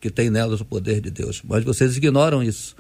[0.02, 2.76] que tem nelas o poder de Deus, mas vocês ignoram isso.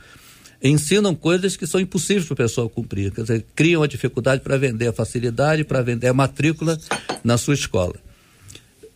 [0.60, 4.58] Ensinam coisas que são impossíveis para a pessoa cumprir, quer dizer, criam a dificuldade para
[4.58, 6.80] vender a facilidade, para vender a matrícula
[7.24, 7.94] na sua escola.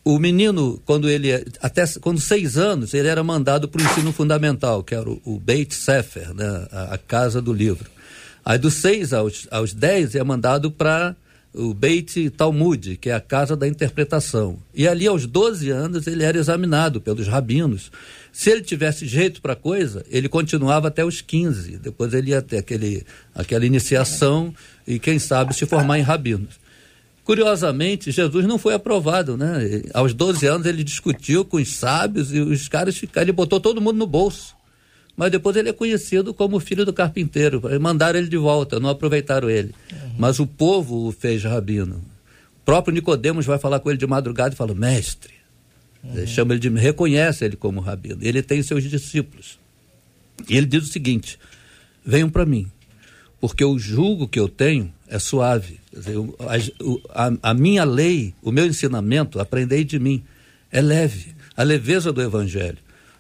[0.04, 4.12] o menino, quando ele é, até quando seis anos, ele era mandado para o ensino
[4.12, 7.88] fundamental, que era o, o Beit Sefer, né, a, a, casa do livro.
[8.44, 11.16] Aí dos seis aos, aos dez é mandado para
[11.54, 14.58] o Beit Talmud, que é a casa da interpretação.
[14.74, 17.92] E ali aos 12 anos ele era examinado pelos rabinos.
[18.32, 21.78] Se ele tivesse jeito para coisa, ele continuava até os 15.
[21.78, 24.54] Depois ele ia ter aquele, aquela iniciação
[24.88, 26.62] e quem sabe se formar em rabinos.
[27.24, 29.84] Curiosamente, Jesus não foi aprovado, né?
[29.94, 33.82] Aos 12 anos ele discutiu com os sábios e os caras ficaram, ele botou todo
[33.82, 34.56] mundo no bolso.
[35.16, 37.62] Mas depois ele é conhecido como filho do carpinteiro.
[37.80, 39.74] Mandaram ele de volta, não aproveitaram ele.
[39.92, 40.11] Uhum.
[40.22, 41.96] Mas o povo o fez rabino.
[41.96, 45.34] O próprio Nicodemos vai falar com ele de madrugada e fala: "Mestre".
[46.04, 46.28] Uhum.
[46.28, 48.20] Chama ele de reconhece ele como rabino.
[48.22, 49.58] Ele tem seus discípulos.
[50.48, 51.40] E ele diz o seguinte:
[52.06, 52.68] "Venham para mim,
[53.40, 55.80] porque o julgo que eu tenho é suave.
[55.92, 56.18] Dizer,
[57.16, 60.24] a, a, a, minha lei, o meu ensinamento, aprendei de mim,
[60.72, 61.34] é leve.
[61.58, 62.78] A leveza do evangelho.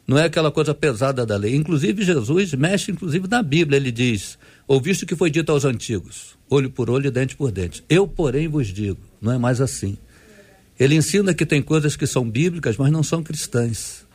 [0.07, 1.55] Não é aquela coisa pesada da lei.
[1.55, 3.77] Inclusive, Jesus mexe, inclusive, na Bíblia.
[3.77, 7.51] Ele diz: Ouviste o que foi dito aos antigos, olho por olho e dente por
[7.51, 7.83] dente.
[7.89, 9.97] Eu, porém, vos digo, não é mais assim.
[10.79, 14.05] Ele ensina que tem coisas que são bíblicas, mas não são cristãs.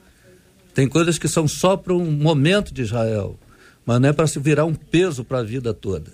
[0.75, 3.39] Tem coisas que são só para um momento de Israel
[3.87, 6.11] mas não é para se virar um peso para a vida toda.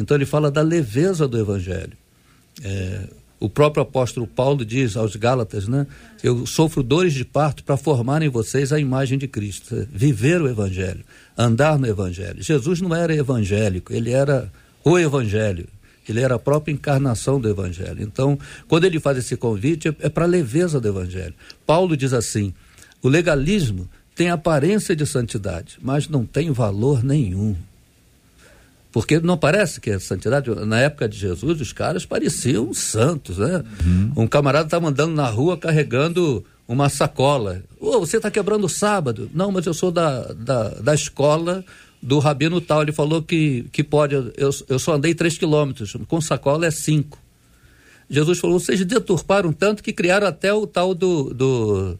[0.00, 1.92] Então ele fala da leveza do evangelho.
[2.64, 5.86] É, o próprio apóstolo Paulo diz aos Gálatas, né?
[6.22, 10.48] Eu sofro dores de parto para formar em vocês a imagem de Cristo, viver o
[10.48, 11.04] evangelho,
[11.40, 12.42] andar no evangelho.
[12.42, 14.50] Jesus não era evangélico, ele era
[14.84, 15.66] o evangelho.
[16.08, 18.02] Ele era a própria encarnação do evangelho.
[18.02, 21.34] Então, quando ele faz esse convite, é, é para a leveza do evangelho.
[21.64, 22.52] Paulo diz assim:
[23.02, 27.54] o legalismo tem aparência de santidade, mas não tem valor nenhum.
[28.92, 30.50] Porque não parece que é santidade.
[30.66, 33.62] Na época de Jesus, os caras pareciam santos, né?
[33.84, 34.12] Uhum.
[34.16, 37.64] Um camarada estava andando na rua carregando uma sacola.
[37.80, 39.28] Oh, você está quebrando o sábado?
[39.34, 41.64] Não, mas eu sou da, da, da escola
[42.00, 42.82] do rabino tal.
[42.82, 44.14] Ele falou que, que pode.
[44.14, 47.18] Eu, eu só andei três quilômetros, com sacola é cinco.
[48.08, 51.98] Jesus falou: vocês deturparam tanto que criaram até o tal do, do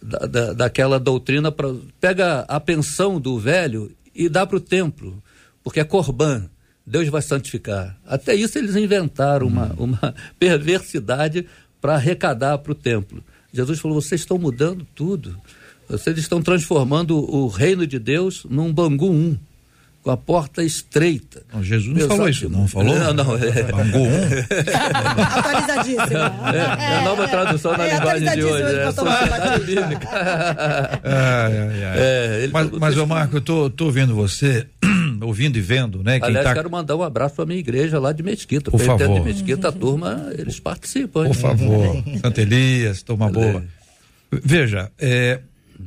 [0.00, 1.68] da, da, daquela doutrina, pra,
[2.00, 5.22] pega a pensão do velho e dá para o templo,
[5.62, 6.48] porque é corban.
[6.84, 7.96] Deus vai santificar.
[8.06, 9.84] Até isso eles inventaram uma, hum.
[10.00, 11.46] uma perversidade
[11.78, 13.22] para arrecadar para o templo.
[13.52, 15.36] Jesus falou: vocês estão mudando tudo.
[15.88, 19.36] Vocês estão transformando o reino de Deus num Bangu 1
[20.02, 21.42] com a porta estreita.
[21.52, 22.98] Não, Jesus não falou isso, não falou?
[22.98, 23.36] Não, não.
[23.36, 23.62] É.
[23.70, 24.10] Bangu 1.
[25.38, 26.34] Atualizadíssima.
[26.52, 28.78] É, é, a nova tradução é, na linguagem de hoje.
[28.78, 30.08] É sociedade bíblica.
[31.94, 34.66] É, mas, mas ô Marco, eu tô, tô vendo você,
[35.22, 36.18] ouvindo e vendo, né?
[36.22, 36.54] Aliás, tá...
[36.54, 38.70] quero mandar um abraço para minha igreja lá de Mesquita.
[38.70, 39.20] Por favor.
[39.20, 41.26] de Mesquita, a turma, eles participam.
[41.26, 42.04] Por favor.
[42.20, 43.64] Santa Elias, turma boa.
[44.30, 45.40] Veja, é,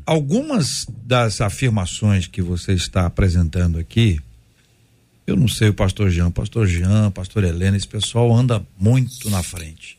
[0.05, 4.19] algumas das afirmações que você está apresentando aqui,
[5.25, 9.41] eu não sei o pastor Jean, pastor Jean, pastor Helena, esse pessoal anda muito na
[9.41, 9.97] frente.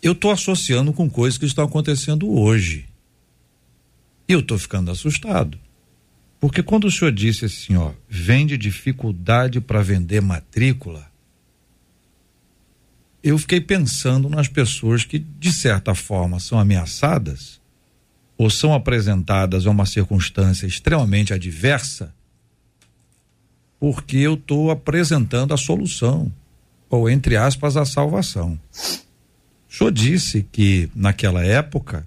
[0.00, 2.86] Eu estou associando com coisas que estão acontecendo hoje.
[4.28, 5.58] E eu estou ficando assustado.
[6.40, 11.08] Porque quando o senhor disse assim, ó, vende dificuldade para vender matrícula,
[13.22, 17.60] eu fiquei pensando nas pessoas que, de certa forma, são ameaçadas
[18.36, 22.14] ou são apresentadas a uma circunstância extremamente adversa,
[23.80, 26.32] porque eu estou apresentando a solução,
[26.88, 28.58] ou entre aspas, a salvação.
[29.68, 32.06] O senhor disse que naquela época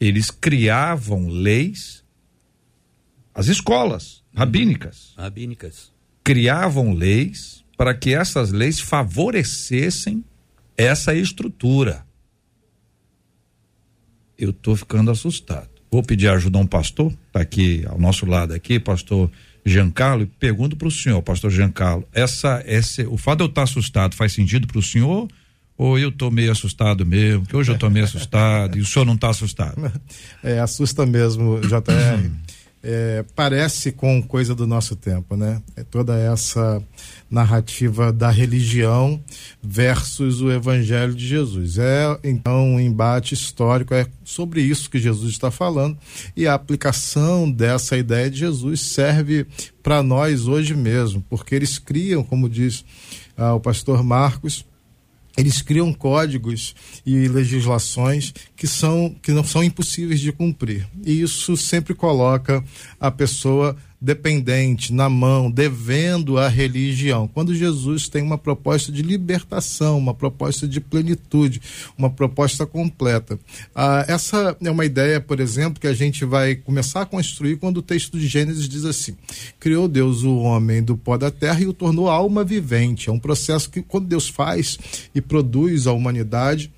[0.00, 2.02] eles criavam leis,
[3.36, 5.12] as escolas rabínicas.
[5.16, 5.92] Rabínicas.
[6.24, 10.24] Criavam leis para que essas leis favorecessem
[10.76, 12.06] essa estrutura
[14.38, 15.68] eu estou ficando assustado.
[15.90, 19.30] Vou pedir ajuda a um pastor, está aqui ao nosso lado aqui, pastor
[19.64, 23.62] Giancarlo, e pergunto para o senhor, pastor Giancarlo, essa, esse, o fato de eu estar
[23.62, 25.28] tá assustado faz sentido para o senhor?
[25.78, 29.04] Ou eu estou meio assustado mesmo, que hoje eu estou meio assustado e o senhor
[29.04, 29.76] não está assustado?
[30.42, 32.30] É, assusta mesmo, JR.
[32.88, 35.60] é, parece com coisa do nosso tempo, né?
[35.74, 36.80] É toda essa
[37.28, 39.20] narrativa da religião
[39.60, 41.78] versus o evangelho de Jesus.
[41.78, 45.98] É então um embate histórico, é sobre isso que Jesus está falando
[46.36, 49.48] e a aplicação dessa ideia de Jesus serve
[49.82, 52.84] para nós hoje mesmo, porque eles criam, como diz
[53.36, 54.64] ah, o pastor Marcos,
[55.36, 60.88] eles criam códigos e legislações que são que não são impossíveis de cumprir.
[61.04, 62.64] E isso sempre coloca
[62.98, 67.26] a pessoa dependente, na mão, devendo à religião.
[67.26, 71.60] Quando Jesus tem uma proposta de libertação, uma proposta de plenitude,
[71.96, 73.38] uma proposta completa.
[73.74, 77.78] Ah, essa é uma ideia, por exemplo, que a gente vai começar a construir quando
[77.78, 79.16] o texto de Gênesis diz assim:
[79.58, 83.08] Criou Deus o homem do pó da terra e o tornou alma vivente.
[83.08, 84.78] É um processo que, quando Deus faz
[85.14, 86.70] e produz a humanidade,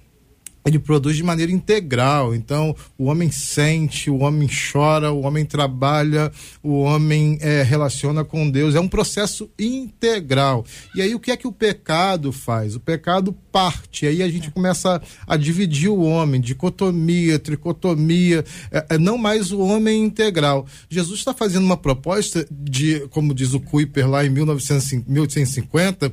[0.69, 2.35] ele produz de maneira integral.
[2.35, 6.31] Então, o homem sente, o homem chora, o homem trabalha,
[6.63, 8.75] o homem é, relaciona com Deus.
[8.75, 10.65] É um processo integral.
[10.95, 12.75] E aí, o que é que o pecado faz?
[12.77, 14.07] O pecado parte.
[14.07, 19.53] Aí a gente começa a, a dividir o homem, dicotomia, tricotomia, é, é não mais
[19.53, 20.67] o homem integral.
[20.89, 26.13] Jesus está fazendo uma proposta de, como diz o Kuiper lá em 1850, uh,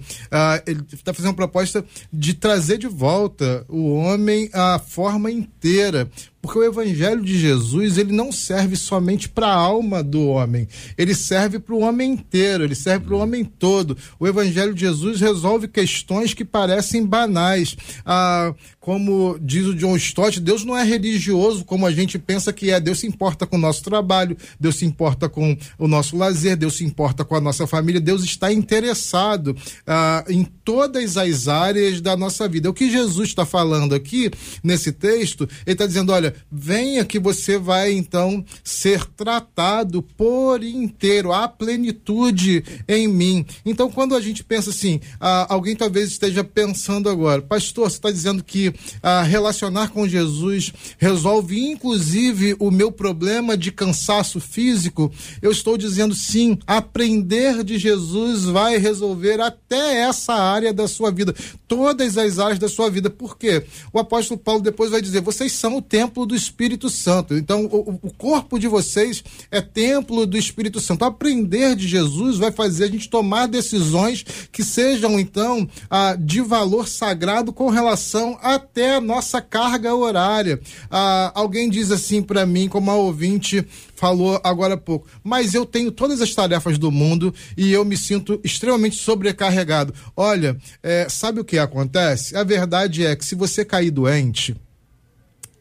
[0.65, 6.09] ele está fazendo uma proposta de trazer de volta o homem a forma inteira
[6.45, 11.15] porque o evangelho de Jesus, ele não serve somente para a alma do homem, ele
[11.15, 13.97] serve para o homem inteiro, ele serve para o homem todo.
[14.19, 17.75] O evangelho de Jesus resolve questões que parecem banais.
[18.05, 22.69] Ah, como diz o John Stott, Deus não é religioso como a gente pensa que
[22.69, 22.79] é.
[22.79, 26.77] Deus se importa com o nosso trabalho, Deus se importa com o nosso lazer, Deus
[26.77, 32.15] se importa com a nossa família, Deus está interessado ah, em todas as áreas da
[32.15, 32.69] nossa vida.
[32.69, 34.29] O que Jesus está falando aqui
[34.63, 41.31] nesse texto, ele está dizendo: olha, venha que você vai então ser tratado por inteiro,
[41.31, 43.45] a plenitude em mim.
[43.65, 48.11] Então, quando a gente pensa assim, ah, alguém talvez esteja pensando agora, pastor, você está
[48.11, 55.11] dizendo que ah, relacionar com Jesus resolve inclusive o meu problema de cansaço físico?
[55.41, 61.33] Eu estou dizendo sim, aprender de Jesus vai resolver até essa área da sua vida,
[61.67, 63.09] todas as áreas da sua vida.
[63.09, 63.63] Por quê?
[63.91, 67.35] O apóstolo Paulo depois vai dizer: vocês são o templo do Espírito Santo.
[67.35, 71.03] Então, o, o, corpo de vocês é templo do Espírito Santo.
[71.03, 76.87] Aprender de Jesus vai fazer a gente tomar decisões que sejam, então, ah, de valor
[76.87, 80.59] sagrado com relação até a nossa carga horária.
[80.91, 85.65] Ah, alguém diz assim para mim, como a ouvinte falou agora há pouco, mas eu
[85.65, 89.93] tenho todas as tarefas do mundo e eu me sinto extremamente sobrecarregado.
[90.15, 92.35] Olha, é, sabe o que acontece?
[92.35, 94.55] A verdade é que se você cair doente,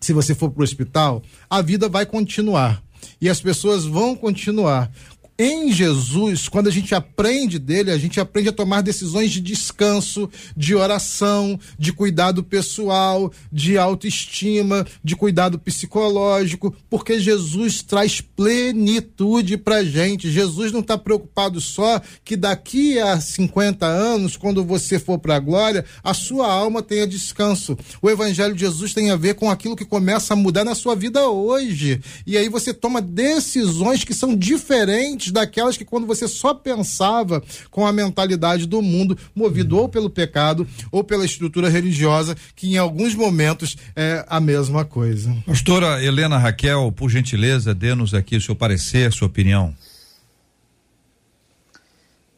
[0.04, 2.82] se você for para o hospital, a vida vai continuar.
[3.20, 4.90] E as pessoas vão continuar
[5.37, 10.31] em Jesus, quando a gente aprende dele, a gente aprende a tomar decisões de descanso,
[10.57, 19.83] de oração, de cuidado pessoal, de autoestima, de cuidado psicológico, porque Jesus traz plenitude pra
[19.83, 20.31] gente.
[20.31, 25.40] Jesus não está preocupado só que daqui a 50 anos, quando você for para a
[25.40, 27.77] glória, a sua alma tenha descanso.
[28.01, 30.94] O evangelho de Jesus tem a ver com aquilo que começa a mudar na sua
[30.94, 32.01] vida hoje.
[32.25, 37.87] E aí você toma decisões que são diferentes daquelas que quando você só pensava com
[37.87, 43.14] a mentalidade do mundo, movido ou pelo pecado ou pela estrutura religiosa, que em alguns
[43.14, 45.34] momentos é a mesma coisa.
[45.46, 49.74] Pastora Helena Raquel, por gentileza, dê-nos aqui o seu parecer, sua opinião.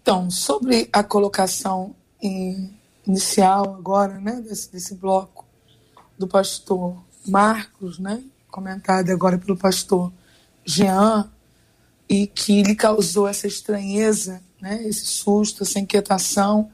[0.03, 5.45] Então, sobre a colocação inicial agora, né, desse, desse bloco
[6.19, 6.97] do pastor
[7.27, 10.13] Marcos, né, comentado agora pelo pastor
[10.65, 11.29] Jean,
[12.09, 16.71] e que lhe causou essa estranheza, né, esse susto, essa inquietação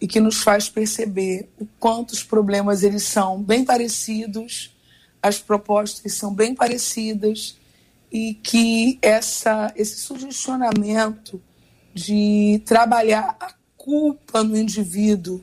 [0.00, 4.76] e que nos faz perceber o quanto os problemas eles são bem parecidos,
[5.22, 7.56] as propostas são bem parecidas
[8.10, 11.42] e que essa esse sugestionamento
[11.92, 15.42] de trabalhar a culpa no indivíduo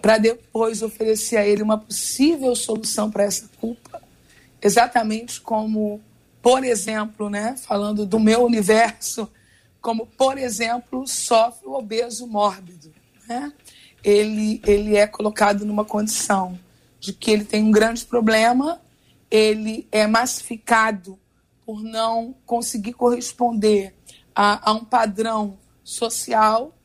[0.00, 4.00] para depois oferecer a ele uma possível solução para essa culpa,
[4.62, 6.00] exatamente como
[6.46, 9.28] por exemplo, né, falando do meu universo,
[9.80, 12.94] como, por exemplo, sofre o obeso mórbido.
[13.28, 13.52] Né?
[14.04, 16.56] Ele, ele é colocado numa condição
[17.00, 18.80] de que ele tem um grande problema,
[19.28, 21.18] ele é massificado
[21.64, 23.92] por não conseguir corresponder
[24.32, 26.78] a, a um padrão social,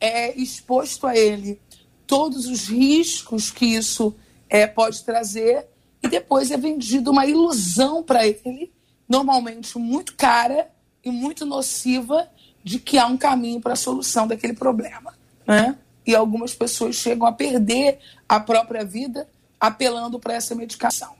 [0.00, 1.60] é exposto a ele
[2.06, 4.14] todos os riscos que isso
[4.48, 5.66] é, pode trazer,
[6.04, 8.77] e depois é vendido uma ilusão para ele
[9.08, 10.70] normalmente muito cara
[11.04, 12.28] e muito nociva
[12.62, 15.14] de que há um caminho para a solução daquele problema.
[15.46, 15.76] Né?
[16.06, 21.14] E algumas pessoas chegam a perder a própria vida apelando para essa medicação.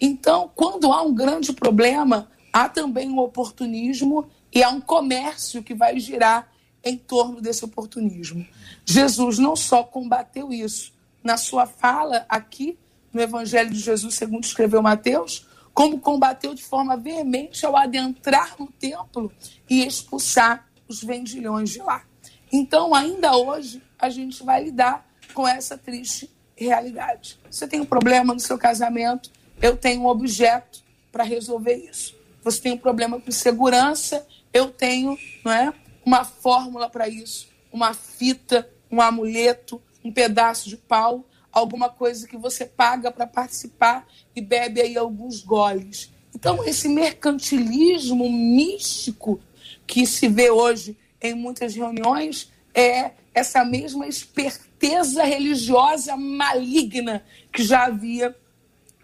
[0.00, 5.74] Então, quando há um grande problema, há também um oportunismo e há um comércio que
[5.74, 6.48] vai girar
[6.82, 8.46] em torno desse oportunismo.
[8.84, 12.78] Jesus não só combateu isso na sua fala aqui
[13.12, 18.66] no Evangelho de Jesus, segundo escreveu Mateus, como combateu de forma veemente ao adentrar no
[18.66, 19.32] templo
[19.68, 22.04] e expulsar os vendilhões de lá.
[22.52, 27.38] Então, ainda hoje, a gente vai lidar com essa triste realidade.
[27.50, 29.30] Você tem um problema no seu casamento,
[29.62, 32.14] eu tenho um objeto para resolver isso.
[32.42, 35.72] Você tem um problema com segurança, eu tenho não é,
[36.04, 42.36] uma fórmula para isso, uma fita, um amuleto, um pedaço de pau, alguma coisa que
[42.36, 46.10] você paga para participar e bebe aí alguns goles.
[46.34, 49.40] Então, esse mercantilismo místico
[49.86, 57.86] que se vê hoje em muitas reuniões é essa mesma esperteza religiosa maligna que já
[57.86, 58.34] havia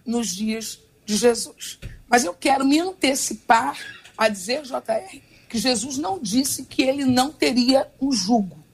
[0.05, 1.79] nos dias de Jesus.
[2.09, 3.77] Mas eu quero me antecipar
[4.17, 8.65] a dizer, JR, que Jesus não disse que ele não teria um jugo.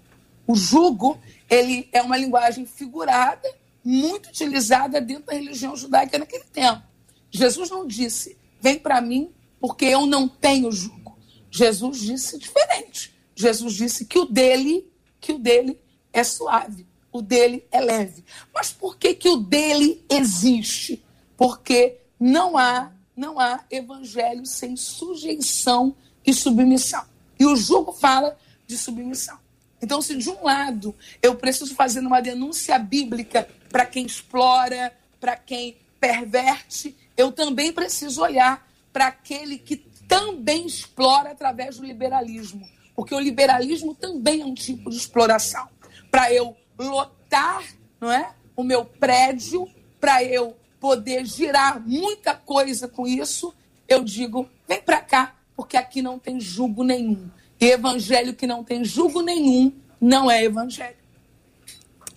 [0.46, 1.18] O jugo,
[1.48, 3.48] ele é uma linguagem figurada,
[3.85, 6.83] muito utilizada dentro da religião judaica naquele tempo.
[7.30, 11.16] Jesus não disse, vem para mim porque eu não tenho jugo.
[11.51, 13.14] Jesus disse diferente.
[13.35, 15.78] Jesus disse que o dele, que o dele
[16.12, 18.24] é suave, o dele é leve.
[18.55, 21.05] Mas por que que o dele existe?
[21.37, 27.05] Porque não há, não há evangelho sem sujeição e submissão.
[27.39, 29.39] E o jogo fala de submissão.
[29.83, 35.34] Então, se de um lado eu preciso fazer uma denúncia bíblica para quem explora, para
[35.34, 42.68] quem perverte, eu também preciso olhar para aquele que também explora através do liberalismo.
[42.94, 45.66] Porque o liberalismo também é um tipo de exploração.
[46.10, 47.64] Para eu lotar
[47.98, 49.66] não é, o meu prédio,
[49.98, 53.54] para eu poder girar muita coisa com isso,
[53.88, 57.30] eu digo: vem para cá, porque aqui não tem julgo nenhum.
[57.60, 60.96] E evangelho que não tem julgo nenhum não é evangelho.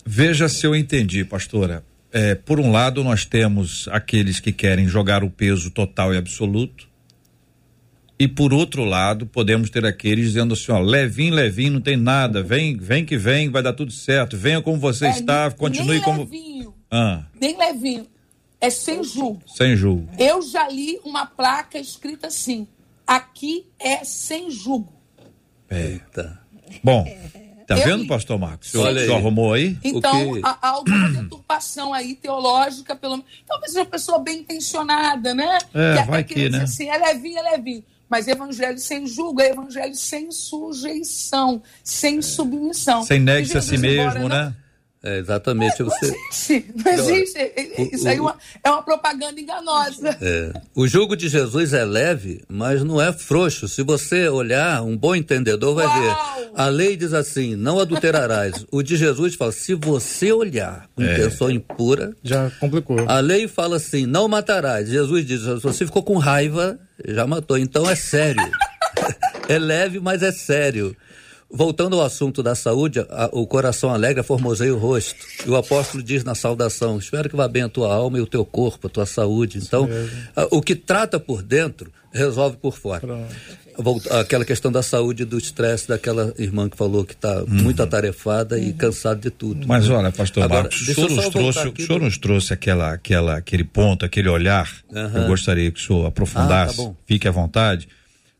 [0.06, 1.84] Veja se eu entendi, pastora.
[2.12, 6.88] É, por um lado, nós temos aqueles que querem jogar o peso total e absoluto.
[8.18, 12.42] E por outro lado, podemos ter aqueles dizendo assim, ó, levinho, levinho, não tem nada,
[12.42, 15.96] vem, vem que vem, vai dar tudo certo, venha como você é, está, nem, continue
[15.96, 16.20] nem como.
[16.20, 17.24] Levinho, ah.
[17.38, 18.06] Nem levinho.
[18.60, 19.42] É sem julgo.
[19.46, 20.08] Sem julgo.
[20.18, 22.66] Eu já li uma placa escrita assim:
[23.06, 24.94] aqui é sem julgo.
[25.68, 26.40] Eita.
[26.82, 27.04] Bom,
[27.66, 28.08] tá eu vendo, li.
[28.08, 28.68] pastor Marcos?
[28.68, 29.76] O senhor arrumou aí?
[29.82, 30.40] Então, que...
[30.42, 35.58] há, há alguma deturpação aí teológica, pelo Talvez seja uma pessoa bem intencionada, né?
[35.74, 36.62] É, que vai que, né?
[36.62, 37.84] Assim, é levinho, é levinho.
[38.08, 43.02] Mas evangelho sem julgo é evangelho sem sujeição, sem submissão.
[43.02, 44.56] Sem negue-se a si mesmo, embora, né?
[45.02, 45.80] É, exatamente.
[45.80, 46.06] Não, você...
[46.06, 47.52] existe, não existe.
[47.92, 50.16] Isso aí é uma, é uma propaganda enganosa.
[50.20, 50.52] É.
[50.74, 53.68] O jugo de Jesus é leve, mas não é frouxo.
[53.68, 56.00] Se você olhar, um bom entendedor vai Uau!
[56.00, 56.50] ver.
[56.56, 58.66] A lei diz assim: não adulterarás.
[58.72, 61.12] o de Jesus fala: se você olhar com é.
[61.12, 62.12] intenção impura.
[62.22, 62.98] Já complicou.
[63.06, 64.88] A lei fala assim: não matarás.
[64.88, 67.58] Jesus diz: se você ficou com raiva, já matou.
[67.58, 68.42] Então é sério.
[69.48, 70.96] é leve, mas é sério.
[71.48, 75.14] Voltando ao assunto da saúde, a, o coração alegra formoseia o rosto.
[75.46, 78.26] E o apóstolo diz na saudação: Espero que vá bem a tua alma e o
[78.26, 79.58] teu corpo, a tua saúde.
[79.58, 79.88] Então,
[80.34, 83.06] a, o que trata por dentro, resolve por fora.
[83.78, 87.46] Volta, aquela questão da saúde do estresse daquela irmã que falou que está uhum.
[87.48, 88.62] muito atarefada uhum.
[88.62, 89.68] e cansada de tudo.
[89.68, 93.36] Mas olha, pastor Agora, Marcos, o senhor, nos trouxe, o senhor nos trouxe aquela, aquela,
[93.36, 94.68] aquele ponto, aquele olhar.
[94.90, 95.22] Uhum.
[95.22, 96.80] Eu gostaria que o senhor aprofundasse.
[96.80, 97.86] Ah, tá Fique à vontade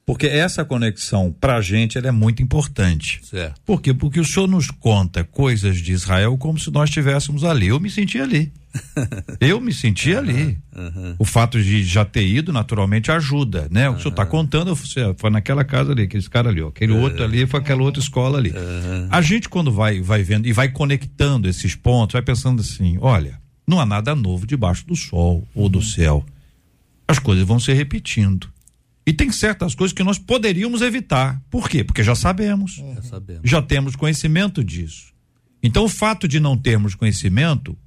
[0.07, 3.21] porque essa conexão para a gente ela é muito importante.
[3.25, 3.61] Certo.
[3.67, 3.93] Por quê?
[3.93, 7.67] Porque o senhor nos conta coisas de Israel como se nós estivéssemos ali.
[7.67, 8.53] Eu me senti ali.
[9.41, 10.59] Eu me senti uhum, ali.
[10.77, 11.17] Uhum.
[11.19, 13.89] O fato de já ter ido, naturalmente, ajuda, né?
[13.89, 16.69] O que o senhor está contando, você foi naquela casa ali, aqueles cara ali, ó,
[16.69, 17.01] aquele uhum.
[17.01, 18.53] outro ali foi aquela outra escola ali.
[19.11, 23.41] A gente, quando vai, vai vendo e vai conectando esses pontos, vai pensando assim: olha,
[23.67, 26.25] não há nada novo debaixo do sol ou do céu.
[27.09, 28.49] As coisas vão se repetindo.
[29.07, 31.41] E tem certas coisas que nós poderíamos evitar.
[31.49, 31.85] Por quê?
[31.85, 32.73] Porque já sabemos.
[32.73, 33.43] Já, sabemos.
[33.49, 35.15] já temos conhecimento disso.
[35.63, 37.79] Então, o fato de não termos conhecimento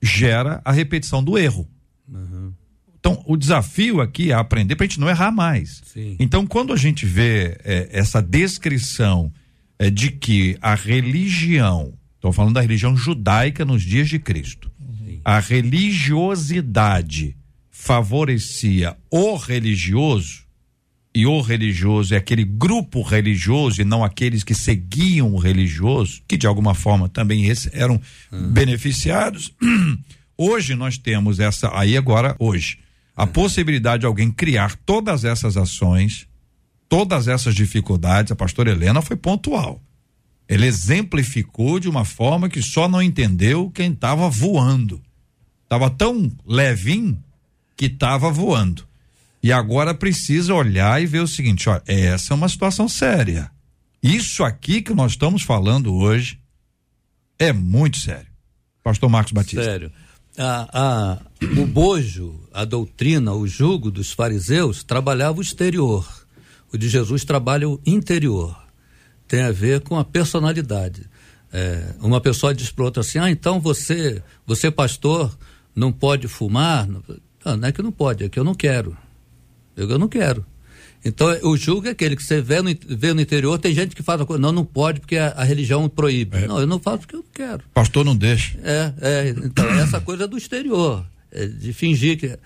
[0.00, 1.68] gera a repetição do erro.
[2.08, 2.52] Uhum.
[2.98, 5.82] Então, o desafio aqui é aprender para a gente não errar mais.
[5.84, 6.16] Sim.
[6.20, 9.32] Então, quando a gente vê é, essa descrição
[9.76, 15.20] é, de que a religião, estou falando da religião judaica nos dias de Cristo, uhum.
[15.24, 17.36] a religiosidade
[17.68, 20.44] favorecia o religioso,
[21.14, 26.36] e o religioso é aquele grupo religioso e não aqueles que seguiam o religioso, que
[26.36, 28.00] de alguma forma também eram
[28.30, 28.48] uhum.
[28.50, 29.52] beneficiados.
[30.36, 32.78] Hoje nós temos essa, aí agora, hoje,
[33.14, 33.28] a uhum.
[33.28, 36.26] possibilidade de alguém criar todas essas ações,
[36.88, 38.32] todas essas dificuldades.
[38.32, 39.80] A pastora Helena foi pontual.
[40.48, 45.00] Ele exemplificou de uma forma que só não entendeu quem estava voando
[45.72, 47.18] Tava tão levinho
[47.74, 48.86] que tava voando.
[49.42, 53.50] E agora precisa olhar e ver o seguinte, ó, essa é uma situação séria.
[54.02, 56.38] Isso aqui que nós estamos falando hoje
[57.38, 58.30] é muito sério.
[58.82, 59.64] Pastor Marcos Batista.
[59.64, 59.92] Sério.
[60.38, 61.18] A, a,
[61.60, 66.08] o bojo, a doutrina, o jugo dos fariseus trabalhava o exterior.
[66.72, 68.56] O de Jesus trabalha o interior.
[69.28, 71.08] Tem a ver com a personalidade.
[71.52, 75.36] É, uma pessoa diz para outra assim: ah, então você, você pastor,
[75.74, 76.88] não pode fumar?
[76.88, 77.02] Não,
[77.56, 78.96] não é que não pode, é que eu não quero.
[79.76, 80.44] Eu, eu não quero.
[81.04, 84.02] Então, o julgo é aquele que você vê no, vê no interior, tem gente que
[84.02, 86.36] faz a coisa, não, não pode porque a, a religião proíbe.
[86.36, 86.46] É.
[86.46, 87.64] Não, eu não faço porque eu não quero.
[87.74, 88.56] Pastor não deixa.
[88.62, 92.38] É, é então, essa coisa é do exterior, é de fingir que.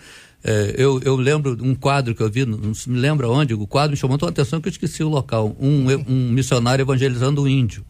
[0.48, 3.66] É, eu, eu lembro um quadro que eu vi, não, não me lembro onde, o
[3.66, 5.56] quadro me chamou a atenção que eu esqueci o local.
[5.60, 7.84] Um, um missionário evangelizando um índio.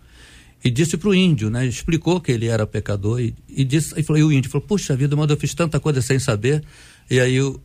[0.64, 1.66] E disse para o índio, né?
[1.66, 4.96] Explicou que ele era pecador e, e disse, e, falou, e o índio falou, puxa
[4.96, 6.64] vida, mas eu fiz tanta coisa sem saber.
[7.10, 7.60] E aí o,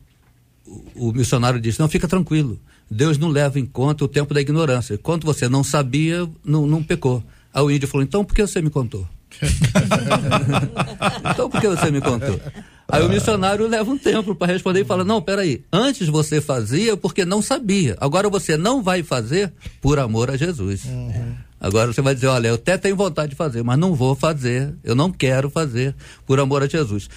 [0.96, 2.60] o, missionário disse, não, fica tranquilo
[2.92, 4.98] Deus não leva em conta o tempo da ignorância.
[4.98, 7.24] Quando você não sabia, não, não pecou.
[7.54, 9.08] Aí o índio falou: então por que você me contou?
[11.32, 12.38] então por que você me contou?
[12.86, 16.98] Aí o missionário leva um tempo para responder e fala: Não, peraí, antes você fazia
[16.98, 20.84] porque não sabia, agora você não vai fazer por amor a Jesus.
[20.84, 21.34] Uhum.
[21.62, 24.76] Agora você vai dizer: Olha, eu até tenho vontade de fazer, mas não vou fazer,
[24.84, 25.96] eu não quero fazer
[26.26, 27.10] por amor a Jesus.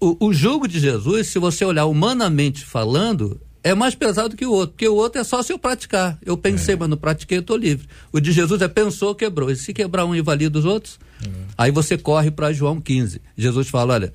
[0.00, 4.52] O, o jugo de Jesus, se você olhar humanamente falando, é mais pesado que o
[4.52, 6.18] outro, porque o outro é só se eu praticar.
[6.24, 6.78] Eu pensei, é.
[6.78, 7.88] mas não pratiquei, eu estou livre.
[8.12, 9.50] O de Jesus é pensou, quebrou.
[9.50, 10.98] E se quebrar um, invalida os outros?
[11.24, 11.28] É.
[11.56, 13.20] Aí você corre para João 15.
[13.36, 14.12] Jesus fala: olha,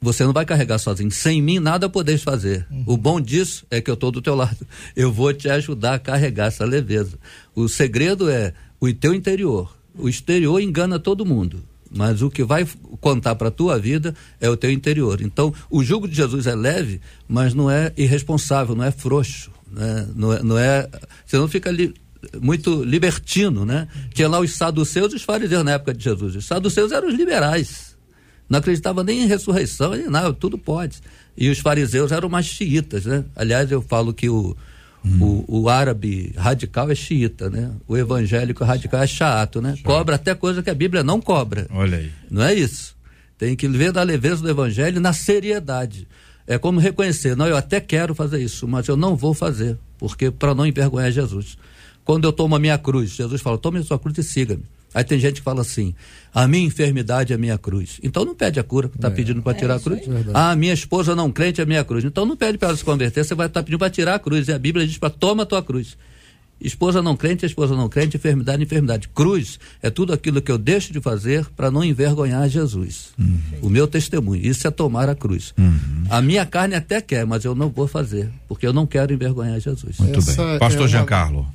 [0.00, 1.10] você não vai carregar sozinho.
[1.10, 2.66] Sem mim nada podeis fazer.
[2.70, 2.84] Uhum.
[2.86, 4.66] O bom disso é que eu estou do teu lado.
[4.96, 7.18] Eu vou te ajudar a carregar essa leveza.
[7.54, 9.76] O segredo é o teu interior.
[9.96, 11.62] O exterior engana todo mundo
[11.94, 12.66] mas o que vai
[13.00, 15.20] contar para a tua vida é o teu interior.
[15.20, 20.08] Então, o jugo de Jesus é leve, mas não é irresponsável, não é frouxo, né?
[20.14, 20.88] não, é, não é.
[21.24, 21.94] Você não fica ali
[22.40, 23.86] muito libertino, né?
[24.12, 26.34] Tinha lá os saduceus e os fariseus na época de Jesus.
[26.34, 27.94] Os saduceus eram os liberais.
[28.48, 31.00] Não acreditavam nem em ressurreição, nem nada, tudo pode.
[31.36, 33.24] E os fariseus eram mais xiitas, né?
[33.36, 34.56] Aliás, eu falo que o,
[35.04, 35.44] Hum.
[35.48, 37.70] O, o, árabe radical é xiita, né?
[37.86, 39.76] O evangélico radical é chato, né?
[39.76, 39.84] Chato.
[39.84, 41.66] Cobra até coisa que a Bíblia não cobra.
[41.70, 42.10] Olha aí.
[42.30, 42.96] Não é isso.
[43.36, 46.08] Tem que ver da leveza do evangelho na seriedade.
[46.46, 50.30] É como reconhecer, não, eu até quero fazer isso, mas eu não vou fazer, porque
[50.30, 51.56] para não envergonhar Jesus.
[52.04, 54.64] Quando eu tomo a minha cruz, Jesus fala: tome a sua cruz e siga-me.
[54.94, 55.92] Aí tem gente que fala assim:
[56.32, 57.98] a minha enfermidade é a minha cruz.
[58.02, 59.10] Então não pede a cura, está é.
[59.10, 60.00] pedindo para tirar é, a cruz.
[60.32, 62.04] Ah, a minha esposa não crente é a minha cruz.
[62.04, 64.18] Então não pede para ela se converter, você vai estar tá pedindo para tirar a
[64.18, 64.46] cruz.
[64.46, 65.96] E a Bíblia diz para toma a tua cruz.
[66.60, 69.08] Esposa não crente, esposa não crente, enfermidade, enfermidade.
[69.08, 73.08] Cruz é tudo aquilo que eu deixo de fazer para não envergonhar Jesus.
[73.18, 73.38] Uhum.
[73.62, 75.52] O meu testemunho, isso é tomar a cruz.
[75.58, 76.04] Uhum.
[76.08, 79.60] A minha carne até quer, mas eu não vou fazer, porque eu não quero envergonhar
[79.60, 79.98] Jesus.
[79.98, 80.58] Muito Essa bem.
[80.58, 80.88] Pastor é uma...
[80.88, 81.46] Giancarlo.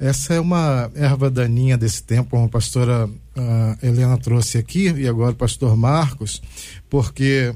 [0.00, 5.06] Essa é uma erva daninha desse tempo, como a pastora uh, Helena trouxe aqui, e
[5.06, 6.40] agora o pastor Marcos,
[6.88, 7.54] porque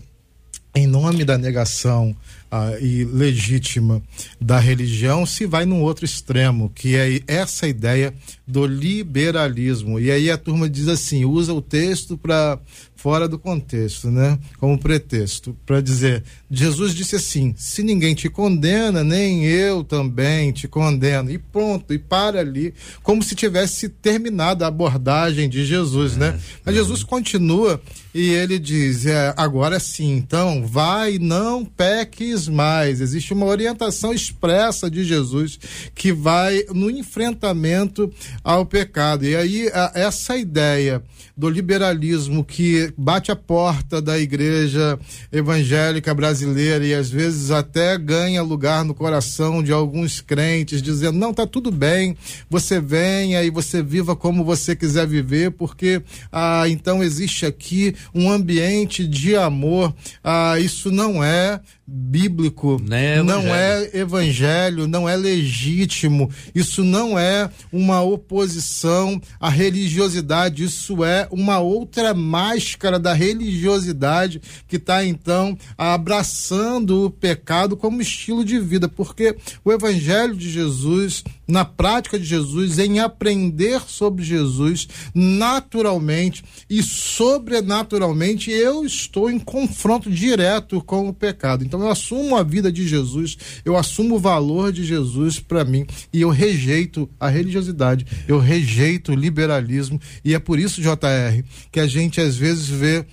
[0.74, 2.14] em nome da negação
[2.52, 4.02] uh, e legítima
[4.38, 8.12] da religião, se vai num outro extremo, que é essa ideia
[8.46, 9.98] do liberalismo.
[9.98, 12.58] E aí a turma diz assim, usa o texto para
[13.04, 14.38] fora do contexto, né?
[14.58, 20.66] Como pretexto para dizer, Jesus disse assim: se ninguém te condena, nem eu também te
[20.66, 21.30] condeno.
[21.30, 26.28] E pronto, e para ali, como se tivesse terminado a abordagem de Jesus, né?
[26.28, 26.40] é, né?
[26.64, 27.78] Mas Jesus continua
[28.14, 33.00] e ele diz: é, agora sim, então, vai, não peques mais.
[33.00, 35.58] Existe uma orientação expressa de Jesus
[35.94, 38.08] que vai no enfrentamento
[38.44, 39.24] ao pecado.
[39.24, 41.02] E aí, a, essa ideia
[41.36, 44.96] do liberalismo que bate a porta da igreja
[45.32, 51.34] evangélica brasileira e às vezes até ganha lugar no coração de alguns crentes, dizendo: não,
[51.34, 52.16] tá tudo bem,
[52.48, 56.00] você venha e você viva como você quiser viver, porque
[56.30, 59.94] ah, então existe aqui um ambiente de amor.
[60.22, 66.30] Ah, isso não é bíblico, é não é evangelho, não é legítimo.
[66.54, 74.76] Isso não é uma oposição à religiosidade, isso é uma outra máscara da religiosidade que
[74.76, 81.64] está então abraçando o pecado como estilo de vida, porque o evangelho de Jesus, na
[81.64, 90.82] prática de Jesus, em aprender sobre Jesus, naturalmente e sobrenaturalmente, eu estou em confronto direto
[90.82, 91.62] com o pecado.
[91.64, 95.64] Então, então eu assumo a vida de Jesus, eu assumo o valor de Jesus para
[95.64, 101.42] mim e eu rejeito a religiosidade, eu rejeito o liberalismo e é por isso, JR,
[101.72, 103.04] que a gente às vezes vê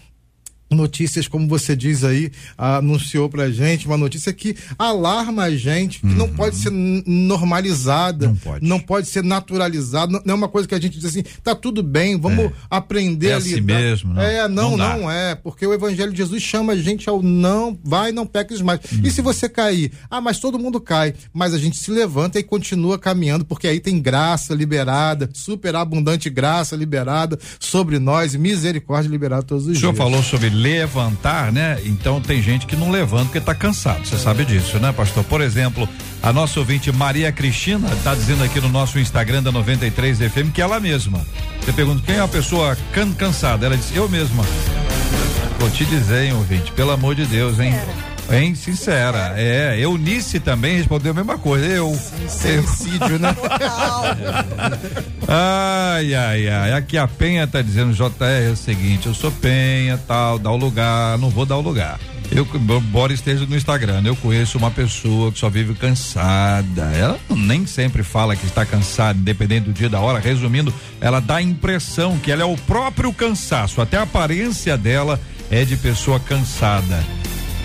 [0.72, 6.08] notícias, como você diz aí, anunciou pra gente, uma notícia que alarma a gente, que
[6.08, 6.14] uhum.
[6.14, 8.68] não pode ser normalizada, não pode.
[8.68, 11.84] não pode ser naturalizada, não é uma coisa que a gente diz assim, tá tudo
[11.84, 12.52] bem, vamos é.
[12.70, 13.80] aprender é a assim lidar.
[13.80, 14.22] mesmo, não.
[14.22, 17.78] É, não, não, não, é, porque o evangelho de Jesus chama a gente ao não,
[17.84, 18.80] vai, não peques mais.
[18.92, 19.02] Uhum.
[19.04, 19.92] E se você cair?
[20.10, 23.80] Ah, mas todo mundo cai, mas a gente se levanta e continua caminhando, porque aí
[23.80, 29.78] tem graça liberada, super abundante graça liberada sobre nós, misericórdia liberada todos os dias.
[29.78, 31.80] O senhor falou sobre levantar, né?
[31.84, 34.06] Então tem gente que não levanta porque está cansado.
[34.06, 35.24] Você sabe disso, né, pastor?
[35.24, 35.90] Por exemplo,
[36.22, 40.62] a nossa ouvinte Maria Cristina está dizendo aqui no nosso Instagram da 93 FM que
[40.62, 41.26] ela mesma.
[41.62, 43.66] Você pergunta quem é a pessoa can cansada?
[43.66, 44.44] Ela disse, eu mesma.
[45.60, 47.74] Vou te dizer, hein, ouvinte, pelo amor de Deus, hein?
[48.32, 48.56] Hein?
[48.56, 49.34] Sincera.
[49.36, 51.66] É, Eunice também respondeu a mesma coisa.
[51.66, 51.94] Eu.
[52.30, 53.36] Suicídio, né?
[55.28, 56.74] ai, ai, ai.
[56.74, 60.58] Aqui a Penha tá dizendo, JR, é o seguinte, eu sou Penha, tal, dá o
[60.58, 62.00] lugar, não vou dar o lugar.
[62.32, 66.84] Eu, embora esteja no Instagram, eu conheço uma pessoa que só vive cansada.
[66.96, 70.20] Ela nem sempre fala que está cansada, independente do dia da hora.
[70.20, 73.82] Resumindo, ela dá a impressão que ela é o próprio cansaço.
[73.82, 75.20] Até a aparência dela
[75.50, 77.04] é de pessoa cansada.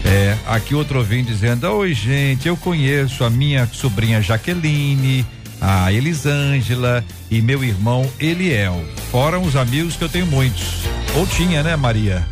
[0.06, 5.26] É, aqui outro ouvinte dizendo: Oi, gente, eu conheço a minha sobrinha Jaqueline,
[5.60, 8.84] a Elisângela e meu irmão Eliel.
[9.10, 10.82] Fora os amigos que eu tenho muitos.
[11.16, 12.26] Ou tinha, né, Maria?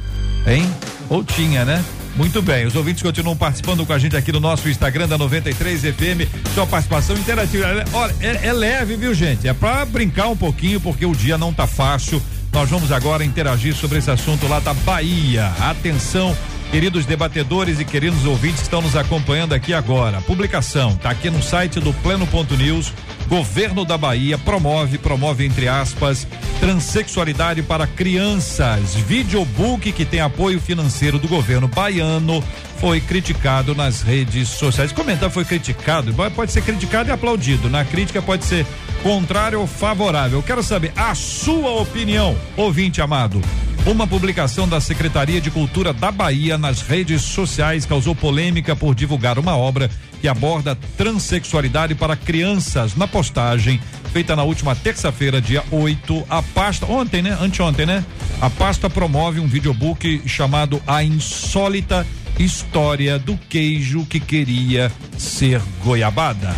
[0.46, 0.72] Hein?
[1.08, 1.84] Ou tinha, né?
[2.16, 5.80] Muito bem, os ouvintes continuam participando com a gente aqui no nosso Instagram da 93
[5.80, 6.30] FM.
[6.54, 7.66] Sua participação interativa.
[7.92, 9.48] Olha, é, é leve, viu, gente?
[9.48, 12.22] É para brincar um pouquinho, porque o dia não tá fácil.
[12.52, 15.52] Nós vamos agora interagir sobre esse assunto lá da Bahia.
[15.58, 16.36] Atenção,
[16.74, 21.30] Queridos debatedores e queridos ouvintes que estão nos acompanhando aqui agora, a publicação está aqui
[21.30, 22.92] no site do Pleno Ponto News.
[23.28, 26.26] Governo da Bahia promove, promove entre aspas,
[26.58, 28.96] transexualidade para crianças.
[28.96, 32.42] Videobook que tem apoio financeiro do governo baiano
[32.80, 34.90] foi criticado nas redes sociais.
[34.90, 37.70] Comentar foi criticado, pode ser criticado e aplaudido.
[37.70, 38.66] Na crítica pode ser
[39.00, 40.42] contrário ou favorável.
[40.42, 43.40] Quero saber a sua opinião, ouvinte amado.
[43.86, 49.38] Uma publicação da Secretaria de Cultura da Bahia nas redes sociais causou polêmica por divulgar
[49.38, 49.90] uma obra
[50.22, 52.96] que aborda transexualidade para crianças.
[52.96, 53.78] Na postagem
[54.10, 57.36] feita na última terça-feira, dia 8, a pasta, ontem, né?
[57.38, 58.02] Anteontem, né?
[58.40, 62.06] A pasta promove um videobook chamado A Insólita
[62.38, 66.56] História do Queijo que Queria Ser Goiabada.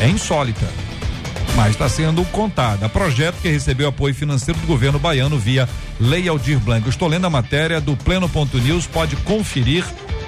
[0.00, 0.83] É, é insólita
[1.56, 2.88] mas está sendo contada.
[2.88, 5.68] Projeto que recebeu apoio financeiro do governo baiano via
[6.00, 6.88] Lei Aldir Blanc.
[6.88, 9.84] estou lendo a matéria do Pleno.news, pode conferir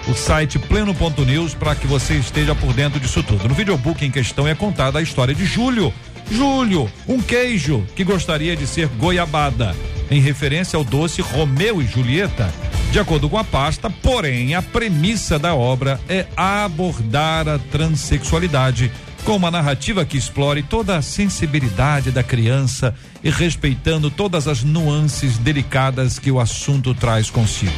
[0.09, 3.49] o site pleno.news para que você esteja por dentro disso tudo.
[3.49, 5.93] No videobook em questão é contada a história de Júlio.
[6.31, 9.75] Júlio, um queijo que gostaria de ser goiabada,
[10.11, 12.53] em referência ao doce Romeu e Julieta.
[12.93, 18.91] De acordo com a pasta, porém, a premissa da obra é abordar a transexualidade
[19.27, 25.37] com uma narrativa que explore toda a sensibilidade da criança e respeitando todas as nuances
[25.37, 27.73] delicadas que o assunto traz consigo.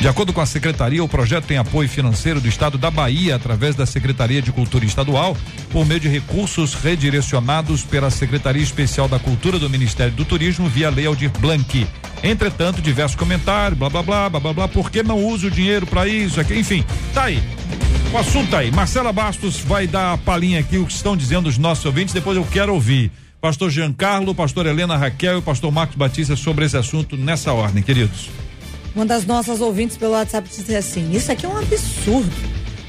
[0.00, 3.74] De acordo com a secretaria, o projeto tem apoio financeiro do estado da Bahia através
[3.76, 5.36] da Secretaria de Cultura Estadual,
[5.70, 10.88] por meio de recursos redirecionados pela Secretaria Especial da Cultura do Ministério do Turismo via
[10.88, 11.86] Lei Aldir Blanc.
[12.22, 15.86] Entretanto, diversos comentários, blá blá blá, blá blá blá, por que não usa o dinheiro
[15.86, 16.40] para isso?
[16.40, 17.42] Aqui, enfim, tá aí.
[18.12, 18.70] O assunto aí.
[18.70, 22.36] Marcela Bastos vai dar a palhinha aqui, o que estão dizendo os nossos ouvintes, depois
[22.36, 23.10] eu quero ouvir.
[23.40, 28.28] Pastor Giancarlo, pastor Helena Raquel e pastor Marcos Batista sobre esse assunto nessa ordem, queridos.
[28.94, 32.30] Uma das nossas ouvintes pelo WhatsApp disse assim: Isso aqui é um absurdo.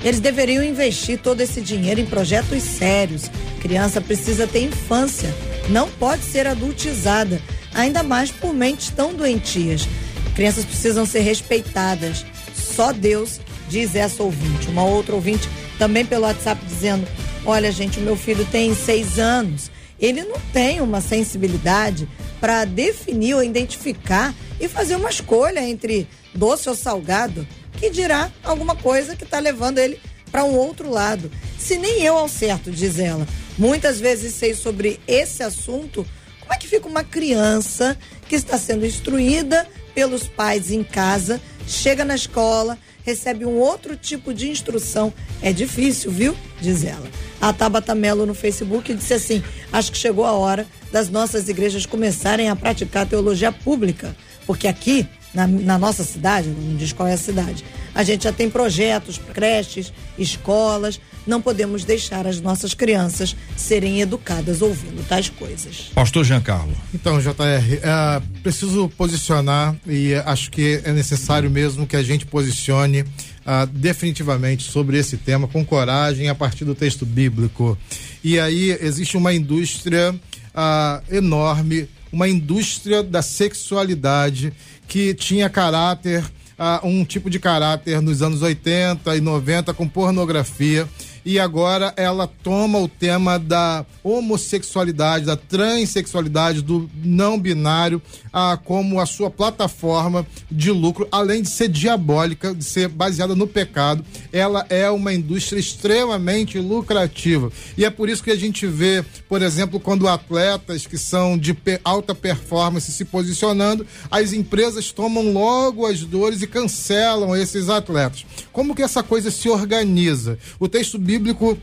[0.04, 3.32] Eles deveriam investir todo esse dinheiro em projetos sérios.
[3.62, 5.34] Criança precisa ter infância,
[5.70, 7.42] não pode ser adultizada
[7.74, 9.88] ainda mais por mentes tão doentias.
[10.36, 12.26] Crianças precisam ser respeitadas.
[12.54, 13.40] Só Deus,
[13.74, 14.68] diz essa ouvinte.
[14.68, 15.50] Uma outra ouvinte
[15.80, 17.08] também pelo WhatsApp dizendo:
[17.44, 19.72] Olha, gente, o meu filho tem seis anos.
[20.00, 22.08] Ele não tem uma sensibilidade
[22.40, 27.48] para definir ou identificar e fazer uma escolha entre doce ou salgado,
[27.80, 30.00] que dirá alguma coisa que está levando ele
[30.32, 31.32] para um outro lado.
[31.58, 33.26] Se nem eu ao certo, diz ela,
[33.58, 36.06] muitas vezes sei sobre esse assunto
[36.42, 37.98] como é que fica uma criança
[38.28, 39.66] que está sendo instruída
[39.96, 45.14] pelos pais em casa, chega na escola, recebe um outro tipo de instrução?
[45.42, 46.36] É difícil, viu?
[46.60, 47.08] Diz ela.
[47.40, 51.86] A Tabata Melo no Facebook disse assim: Acho que chegou a hora das nossas igrejas
[51.86, 54.16] começarem a praticar teologia pública,
[54.48, 57.66] porque aqui na, na nossa cidade, não diz qual é a cidade,
[57.96, 61.00] a gente já tem projetos, creches, escolas.
[61.26, 65.92] Não podemos deixar as nossas crianças serem educadas ouvindo tais coisas.
[65.94, 66.74] Pastor Giancarlo.
[66.94, 73.06] Então, JR, é, preciso posicionar e acho que é necessário mesmo que a gente posicione
[73.46, 77.78] ah, definitivamente sobre esse tema com coragem a partir do texto bíblico.
[78.24, 80.16] E aí existe uma indústria
[80.54, 84.54] ah, enorme, uma indústria da sexualidade
[84.88, 86.24] que tinha caráter,
[86.58, 90.88] ah, um tipo de caráter nos anos 80 e 90 com pornografia
[91.26, 98.02] e agora ela toma o tema da homossexualidade, da transexualidade, do não binário,
[98.32, 103.48] ah, como a sua plataforma de lucro, além de ser diabólica, de ser baseada no
[103.48, 107.52] pecado, ela é uma indústria extremamente lucrativa.
[107.78, 111.56] E é por isso que a gente vê, por exemplo, quando atletas que são de
[111.84, 118.26] alta performance se posicionando, as empresas tomam logo as dores e cancelam esses atletas.
[118.52, 120.38] Como que essa coisa se organiza?
[120.60, 121.56] O texto bíblico bíblico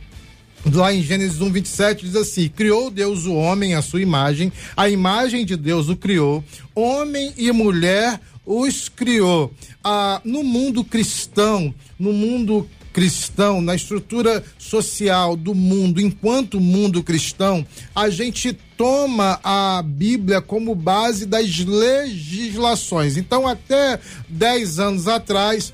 [0.73, 4.89] lá em Gênesis 1, 27, diz assim: Criou Deus o homem à sua imagem, a
[4.89, 6.45] imagem de Deus o criou,
[6.75, 9.53] homem e mulher os criou.
[9.83, 17.67] Ah, no mundo cristão, no mundo cristão, na estrutura social do mundo, enquanto mundo cristão,
[17.95, 23.17] a gente toma a Bíblia como base das legislações.
[23.17, 23.99] Então, até
[24.29, 25.73] 10 anos atrás,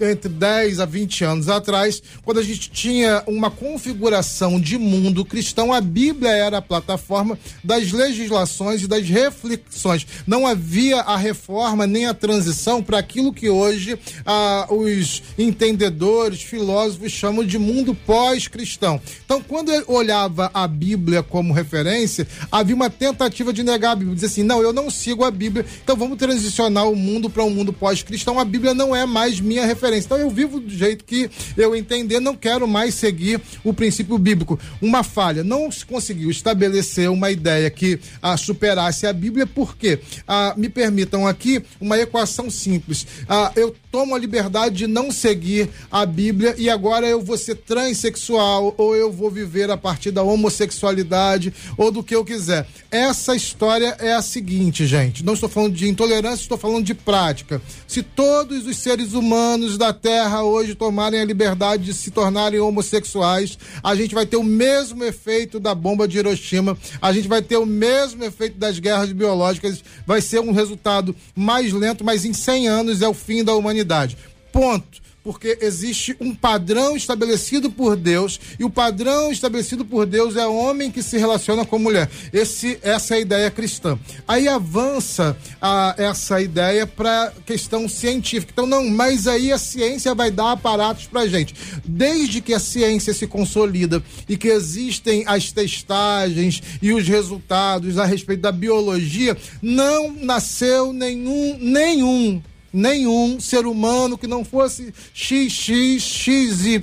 [0.00, 5.72] entre 10 a 20 anos atrás, quando a gente tinha uma configuração de mundo cristão,
[5.72, 10.06] a Bíblia era a plataforma das legislações e das reflexões.
[10.26, 17.12] Não havia a reforma nem a transição para aquilo que hoje ah, os entendedores, filósofos
[17.12, 19.00] chamam de mundo pós-cristão.
[19.24, 24.14] Então, quando eu olhava a Bíblia como referência, havia uma tentativa de negar a Bíblia,
[24.14, 27.50] dizer assim: não, eu não sigo a Bíblia, então vamos transicionar o mundo para um
[27.50, 28.38] mundo pós-cristão.
[28.38, 30.06] A Bíblia não é mais mais minha referência.
[30.06, 34.58] Então eu vivo do jeito que eu entender, não quero mais seguir o princípio bíblico.
[34.80, 40.54] Uma falha, não se conseguiu estabelecer uma ideia que ah, superasse a Bíblia, porque ah,
[40.56, 43.06] me permitam aqui uma equação simples.
[43.28, 47.54] Ah, eu tomo a liberdade de não seguir a Bíblia e agora eu vou ser
[47.56, 52.66] transexual ou eu vou viver a partir da homossexualidade ou do que eu quiser.
[52.90, 55.24] Essa história é a seguinte, gente.
[55.24, 57.62] Não estou falando de intolerância, estou falando de prática.
[57.86, 62.60] Se todos os seres humanos humanos da Terra hoje tomarem a liberdade de se tornarem
[62.60, 67.40] homossexuais, a gente vai ter o mesmo efeito da bomba de Hiroshima, a gente vai
[67.40, 72.34] ter o mesmo efeito das guerras biológicas, vai ser um resultado mais lento, mas em
[72.34, 74.18] 100 anos é o fim da humanidade.
[74.52, 80.46] Ponto porque existe um padrão estabelecido por Deus e o padrão estabelecido por Deus é
[80.46, 82.10] homem que se relaciona com mulher.
[82.30, 83.98] Esse, essa é a ideia cristã.
[84.28, 88.52] Aí avança a, essa ideia para questão científica.
[88.52, 91.54] Então não, mas aí a ciência vai dar aparatos para gente.
[91.84, 98.04] Desde que a ciência se consolida e que existem as testagens e os resultados a
[98.04, 102.42] respeito da biologia, não nasceu nenhum nenhum
[102.74, 106.82] nenhum ser humano que não fosse XXXY.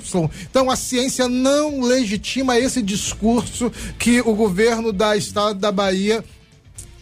[0.50, 3.70] Então a ciência não legitima esse discurso
[4.00, 6.24] que o governo da estado da Bahia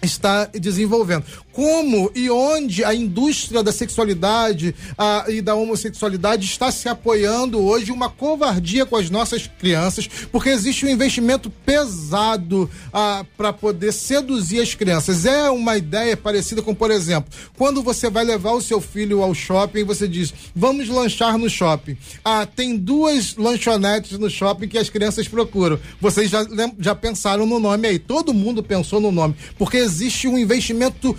[0.01, 1.25] está desenvolvendo
[1.59, 7.91] como e onde a indústria da sexualidade ah, e da homossexualidade está se apoiando hoje
[7.91, 14.61] uma covardia com as nossas crianças, porque existe um investimento pesado ah, para poder seduzir
[14.61, 15.25] as crianças.
[15.25, 19.33] É uma ideia parecida com, por exemplo, quando você vai levar o seu filho ao
[19.33, 21.97] shopping, você diz: vamos lanchar no shopping.
[22.23, 25.77] Ah, tem duas lanchonetes no shopping que as crianças procuram.
[25.99, 26.47] Vocês já,
[26.79, 27.99] já pensaram no nome aí?
[27.99, 31.13] Todo mundo pensou no nome, porque existe um investimento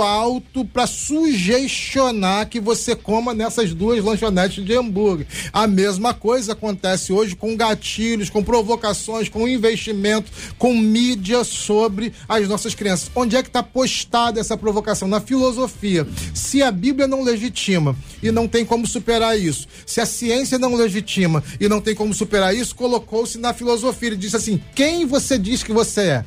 [0.00, 5.26] alto para sugestionar que você coma nessas duas lanchonetes de hambúrguer.
[5.52, 12.48] A mesma coisa acontece hoje com gatilhos, com provocações, com investimento, com mídia sobre as
[12.48, 13.10] nossas crianças.
[13.14, 15.08] Onde é que está postada essa provocação?
[15.08, 16.06] Na filosofia.
[16.34, 20.74] Se a Bíblia não legitima e não tem como superar isso, se a ciência não
[20.74, 24.08] legitima e não tem como superar isso, colocou-se na filosofia.
[24.08, 26.24] Ele disse assim: quem você diz que você é?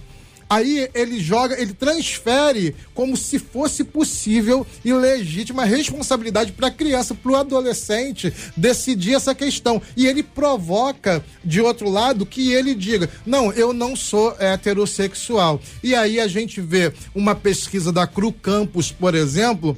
[0.49, 7.13] Aí ele joga, ele transfere como se fosse possível e legítima responsabilidade para a criança,
[7.13, 9.81] para o adolescente decidir essa questão.
[9.95, 15.61] E ele provoca, de outro lado, que ele diga: não, eu não sou heterossexual.
[15.83, 19.77] E aí a gente vê uma pesquisa da Cru Campus, por exemplo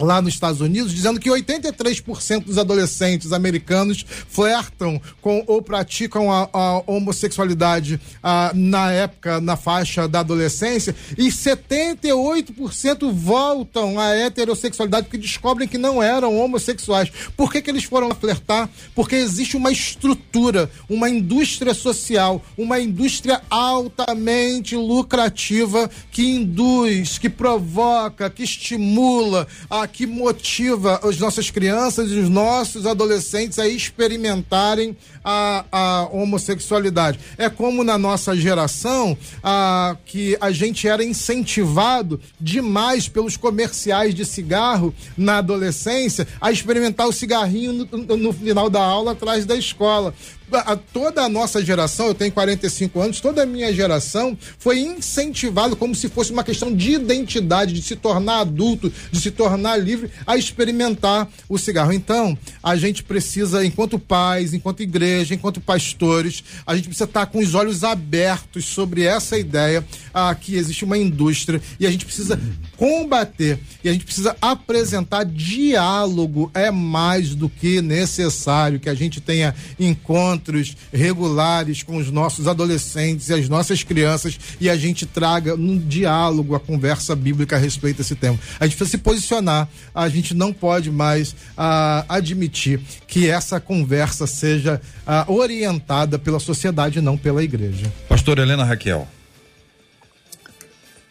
[0.00, 6.48] lá nos Estados Unidos, dizendo que 83% dos adolescentes americanos flertam com ou praticam a,
[6.52, 15.18] a homossexualidade a, na época, na faixa da adolescência, e 78% voltam à heterossexualidade porque
[15.18, 17.10] descobrem que não eram homossexuais.
[17.36, 18.68] Por que, que eles foram flertar?
[18.94, 28.30] Porque existe uma estrutura, uma indústria social, uma indústria altamente lucrativa que induz, que provoca,
[28.30, 35.64] que estimula a que motiva as nossas crianças e os nossos adolescentes a experimentarem a,
[35.70, 37.18] a homossexualidade.
[37.36, 44.24] É como na nossa geração a, que a gente era incentivado demais pelos comerciais de
[44.24, 50.14] cigarro na adolescência a experimentar o cigarrinho no, no final da aula atrás da escola
[50.58, 55.76] a, toda a nossa geração, eu tenho 45 anos, toda a minha geração foi incentivado
[55.76, 60.10] como se fosse uma questão de identidade, de se tornar adulto, de se tornar livre,
[60.26, 61.92] a experimentar o cigarro.
[61.92, 67.38] Então, a gente precisa, enquanto pais, enquanto igreja, enquanto pastores, a gente precisa estar com
[67.38, 72.40] os olhos abertos sobre essa ideia ah, que existe uma indústria e a gente precisa
[72.76, 76.50] combater e a gente precisa apresentar diálogo.
[76.54, 82.48] É mais do que necessário que a gente tenha encontros encontros regulares com os nossos
[82.48, 87.58] adolescentes e as nossas crianças e a gente traga um diálogo, a conversa bíblica a
[87.58, 88.38] respeito desse tema.
[88.58, 94.26] A gente precisa se posicionar, a gente não pode mais ah, admitir que essa conversa
[94.26, 97.92] seja ah, orientada pela sociedade, não pela igreja.
[98.08, 99.06] Pastor Helena Raquel.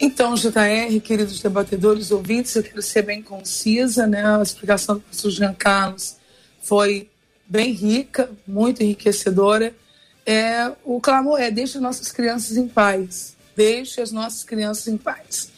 [0.02, 4.26] Então, JR, queridos debatedores, ouvintes, eu quero ser bem concisa, né?
[4.26, 6.16] A explicação do professor Jean Carlos
[6.62, 7.10] foi
[7.50, 9.76] bem rica, muito enriquecedora.
[10.26, 13.36] É, o clamor é: deixe nossas crianças em paz.
[13.56, 15.52] Deixe as nossas crianças em paz.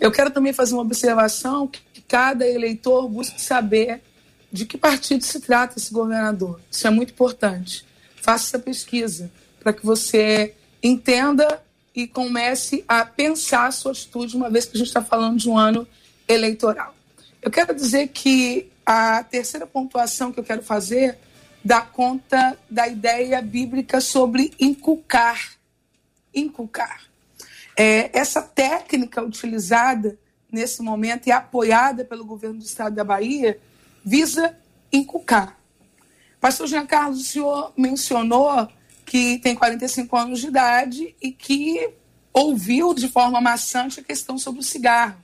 [0.00, 4.02] Eu quero também fazer uma observação que cada eleitor busque saber
[4.50, 6.60] de que partido se trata esse governador.
[6.70, 7.84] Isso é muito importante.
[8.16, 9.30] Faça essa pesquisa
[9.60, 11.62] para que você entenda
[11.94, 15.48] e comece a pensar a sua atitude, uma vez que a gente está falando de
[15.48, 15.86] um ano
[16.26, 16.94] eleitoral.
[17.40, 21.18] Eu quero dizer que a terceira pontuação que eu quero fazer
[21.64, 25.54] dá conta da ideia bíblica sobre inculcar.
[26.34, 27.04] Inculcar.
[27.76, 30.18] É, essa técnica utilizada
[30.52, 33.58] nesse momento e apoiada pelo governo do estado da Bahia
[34.04, 34.56] visa
[34.92, 35.58] inculcar.
[36.40, 38.68] Pastor Jean Carlos, o senhor mencionou
[39.06, 41.90] que tem 45 anos de idade e que
[42.32, 45.16] ouviu de forma maçante a questão sobre o cigarro.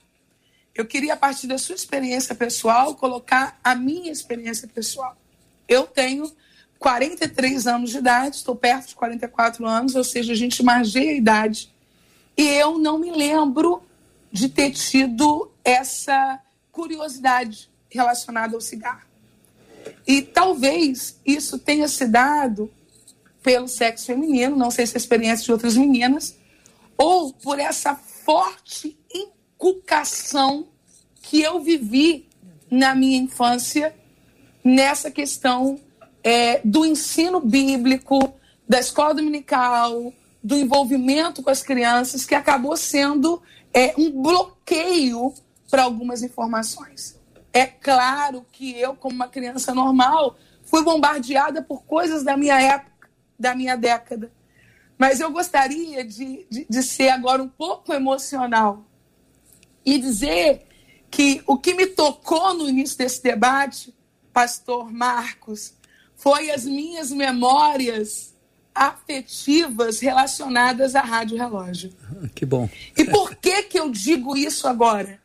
[0.74, 5.19] Eu queria, a partir da sua experiência pessoal, colocar a minha experiência pessoal.
[5.70, 6.30] Eu tenho
[6.80, 11.14] 43 anos de idade, estou perto de 44 anos, ou seja, a gente margeia a
[11.14, 11.72] idade.
[12.36, 13.80] E eu não me lembro
[14.32, 16.40] de ter tido essa
[16.72, 19.06] curiosidade relacionada ao cigarro.
[20.04, 22.68] E talvez isso tenha se dado
[23.40, 26.36] pelo sexo feminino, não sei se é a experiência de outras meninas,
[26.98, 30.66] ou por essa forte inculcação
[31.22, 32.28] que eu vivi
[32.68, 33.94] na minha infância
[34.62, 35.78] nessa questão
[36.22, 38.34] é, do ensino bíblico,
[38.68, 43.42] da escola dominical, do envolvimento com as crianças, que acabou sendo
[43.72, 45.34] é, um bloqueio
[45.70, 47.18] para algumas informações.
[47.52, 53.08] É claro que eu, como uma criança normal, fui bombardeada por coisas da minha época,
[53.38, 54.30] da minha década.
[54.96, 58.84] Mas eu gostaria de, de, de ser agora um pouco emocional
[59.84, 60.66] e dizer
[61.10, 63.94] que o que me tocou no início desse debate,
[64.32, 65.74] pastor Marcos,
[66.14, 68.34] foi as minhas memórias
[68.74, 71.92] afetivas relacionadas à rádio relógio.
[72.04, 72.68] Ah, que bom.
[72.96, 75.20] E por que que eu digo isso agora?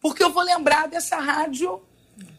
[0.00, 1.80] Porque eu vou lembrar dessa rádio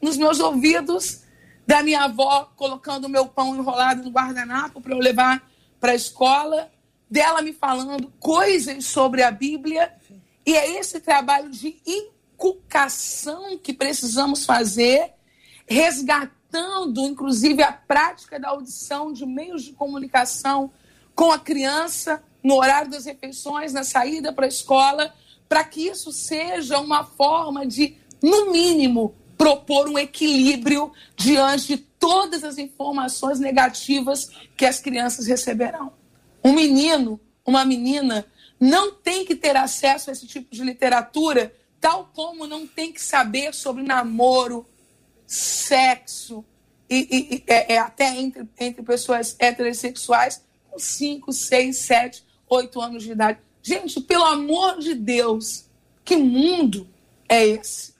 [0.01, 1.21] nos meus ouvidos,
[1.65, 5.47] da minha avó colocando o meu pão enrolado no guardanapo para eu levar
[5.79, 6.69] para a escola,
[7.09, 9.93] dela me falando coisas sobre a Bíblia.
[10.45, 15.13] E é esse trabalho de inculcação que precisamos fazer,
[15.67, 20.71] resgatando, inclusive, a prática da audição de meios de comunicação
[21.15, 25.13] com a criança no horário das refeições, na saída para a escola,
[25.47, 32.43] para que isso seja uma forma de, no mínimo, propor um equilíbrio diante de todas
[32.43, 35.93] as informações negativas que as crianças receberão.
[36.43, 38.25] Um menino, uma menina,
[38.59, 41.53] não tem que ter acesso a esse tipo de literatura
[41.83, 44.65] tal como não tem que saber sobre namoro,
[45.25, 46.45] sexo,
[46.89, 53.03] e, e, é, é, até entre, entre pessoas heterossexuais com 5, 6, 7, 8 anos
[53.03, 53.39] de idade.
[53.61, 55.65] Gente, pelo amor de Deus,
[56.03, 56.87] que mundo
[57.27, 57.93] é esse?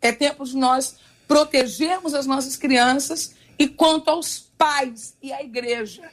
[0.00, 0.96] É tempo de nós
[1.26, 6.10] protegermos as nossas crianças e quanto aos pais e à igreja,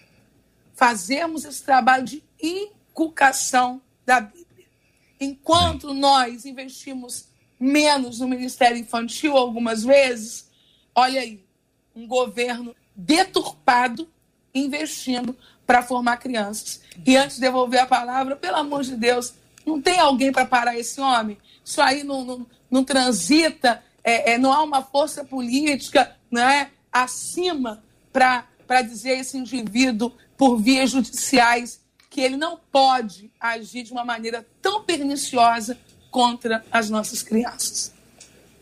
[0.74, 4.68] fazermos esse trabalho de inculcação da Bíblia.
[5.20, 7.28] Enquanto nós investimos
[7.60, 10.45] menos no Ministério Infantil algumas vezes,
[10.96, 11.44] olha aí,
[11.96, 14.10] um governo deturpado
[14.54, 15.36] investindo
[15.66, 16.82] para formar crianças.
[17.06, 19.34] E antes de devolver a palavra, pelo amor de Deus,
[19.66, 21.38] não tem alguém para parar esse homem?
[21.64, 27.84] Isso aí não, não, não transita, é, é, não há uma força política né, acima
[28.14, 34.06] para dizer a esse indivíduo, por vias judiciais, que ele não pode agir de uma
[34.06, 35.78] maneira tão perniciosa
[36.12, 37.95] contra as nossas crianças.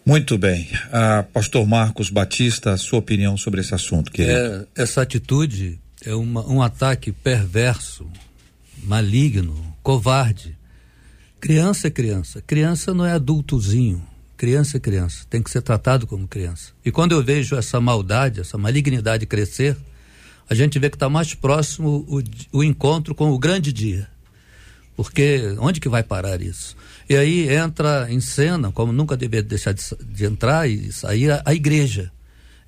[0.06, 0.70] Muito bem.
[0.92, 4.68] Ah, Pastor Marcos Batista, sua opinião sobre esse assunto, querido?
[4.76, 8.06] É, essa atitude é uma, um ataque perverso,
[8.84, 10.58] maligno, covarde.
[11.40, 12.42] Criança é criança.
[12.46, 14.06] Criança não é adultozinho.
[14.36, 15.26] Criança é criança.
[15.30, 16.74] Tem que ser tratado como criança.
[16.84, 19.78] E quando eu vejo essa maldade, essa malignidade crescer,
[20.50, 22.22] a gente vê que está mais próximo o,
[22.58, 24.10] o encontro com o grande dia.
[24.98, 26.76] Porque onde que vai parar isso?
[27.10, 31.42] E aí entra em cena, como nunca deveria deixar de, de entrar e sair, a,
[31.46, 32.12] a, igreja.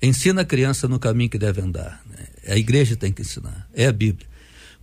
[0.02, 2.02] Ensina a criança no caminho que deve andar.
[2.08, 2.26] Né?
[2.48, 4.26] A igreja tem que ensinar, é a Bíblia.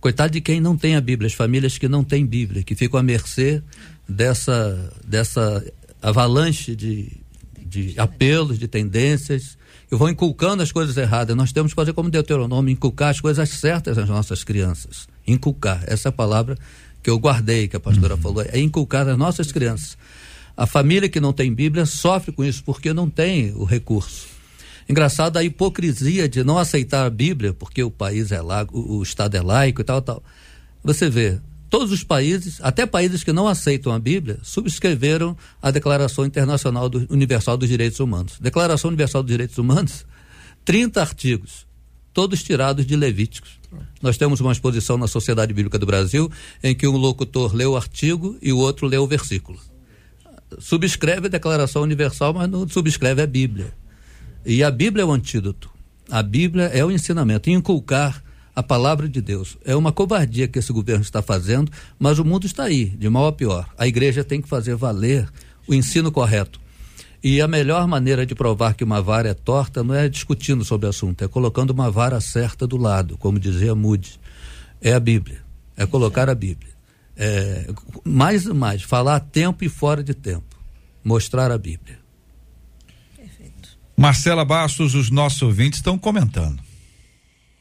[0.00, 3.00] Coitado de quem não tem a Bíblia, as famílias que não têm Bíblia, que ficam
[3.00, 3.62] à mercê
[4.06, 5.64] dessa, dessa
[6.02, 7.10] avalanche de,
[7.58, 9.56] de apelos, de tendências,
[9.90, 11.34] e vão inculcando as coisas erradas.
[11.36, 15.08] Nós temos que fazer como Deuteronômio, inculcar as coisas certas às nossas crianças.
[15.26, 16.58] Inculcar, essa é a palavra
[17.04, 18.20] que eu guardei, que a pastora uhum.
[18.20, 19.98] falou, é inculcar as nossas crianças.
[20.56, 24.26] A família que não tem Bíblia sofre com isso porque não tem o recurso.
[24.88, 29.02] Engraçado a hipocrisia de não aceitar a Bíblia, porque o país é lá, o, o
[29.02, 30.22] Estado é laico e tal, tal.
[30.82, 31.38] Você vê,
[31.68, 37.06] todos os países, até países que não aceitam a Bíblia, subscreveram a Declaração Internacional do,
[37.10, 38.38] Universal dos Direitos Humanos.
[38.40, 40.06] Declaração Universal dos Direitos Humanos,
[40.64, 41.66] 30 artigos,
[42.14, 43.58] todos tirados de Levíticos.
[44.00, 46.30] Nós temos uma exposição na Sociedade Bíblica do Brasil
[46.62, 49.58] em que um locutor lê o artigo e o outro lê o versículo.
[50.60, 53.74] Subscreve a Declaração Universal, mas não subscreve a Bíblia.
[54.46, 55.68] E a Bíblia é o antídoto.
[56.08, 58.22] A Bíblia é o ensinamento, inculcar
[58.54, 59.58] a palavra de Deus.
[59.64, 63.26] É uma covardia que esse governo está fazendo, mas o mundo está aí, de mal
[63.26, 63.68] a pior.
[63.76, 65.28] A igreja tem que fazer valer
[65.66, 66.60] o ensino correto.
[67.24, 70.86] E a melhor maneira de provar que uma vara é torta não é discutindo sobre
[70.86, 74.20] o assunto, é colocando uma vara certa do lado, como dizia Moody.
[74.78, 75.40] É a Bíblia.
[75.74, 76.74] É colocar a Bíblia.
[77.16, 77.66] É,
[78.04, 80.54] mais e mais, falar a tempo e fora de tempo.
[81.02, 81.98] Mostrar a Bíblia.
[83.16, 83.70] Perfeito.
[83.96, 86.60] Marcela Bastos, os nossos ouvintes estão comentando.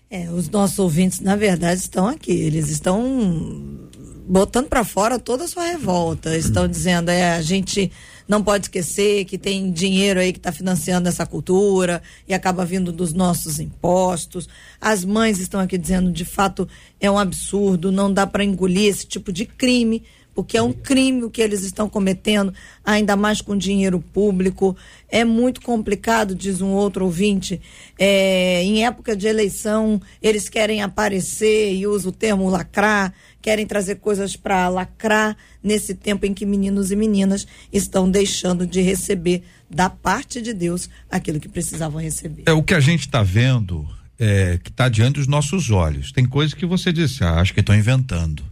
[0.10, 2.34] É, os nossos ouvintes, na verdade, estão aqui.
[2.34, 3.80] Eles estão
[4.28, 6.36] botando para fora toda a sua revolta.
[6.36, 7.90] Estão dizendo, é, a gente
[8.28, 12.92] não pode esquecer que tem dinheiro aí que está financiando essa cultura e acaba vindo
[12.92, 14.48] dos nossos impostos.
[14.80, 16.68] As mães estão aqui dizendo, de fato,
[17.00, 20.04] é um absurdo, não dá para engolir esse tipo de crime
[20.34, 22.54] porque é um crime o que eles estão cometendo,
[22.84, 24.76] ainda mais com dinheiro público.
[25.08, 27.62] É muito complicado, diz um outro ouvinte.
[28.00, 33.14] É, em época de eleição, eles querem aparecer e usa o termo lacrar
[33.44, 38.80] querem trazer coisas para lacrar nesse tempo em que meninos e meninas estão deixando de
[38.82, 42.44] receber da parte de Deus aquilo que precisavam receber.
[42.46, 43.86] É o que a gente está vendo,
[44.18, 46.14] é, que está diante dos nossos olhos.
[46.14, 48.44] Tem coisas que você disse, ah, acho que estão inventando.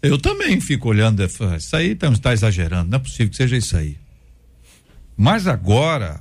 [0.00, 3.76] Eu também fico olhando, isso aí está tá exagerando, não é possível que seja isso
[3.76, 3.98] aí.
[5.16, 6.20] Mas agora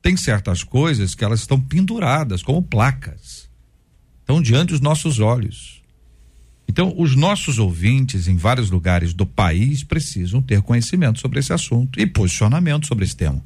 [0.00, 3.50] tem certas coisas que elas estão penduradas como placas.
[4.20, 5.81] Estão diante dos nossos olhos.
[6.68, 12.00] Então, os nossos ouvintes em vários lugares do país precisam ter conhecimento sobre esse assunto
[12.00, 13.42] e posicionamento sobre esse tema.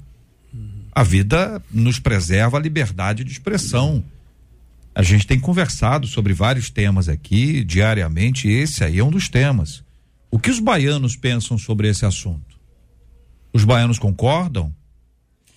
[0.93, 4.03] A vida nos preserva a liberdade de expressão.
[4.95, 9.29] A gente tem conversado sobre vários temas aqui diariamente, e esse aí é um dos
[9.29, 9.85] temas.
[10.31, 12.57] O que os baianos pensam sobre esse assunto?
[13.53, 14.75] Os baianos concordam?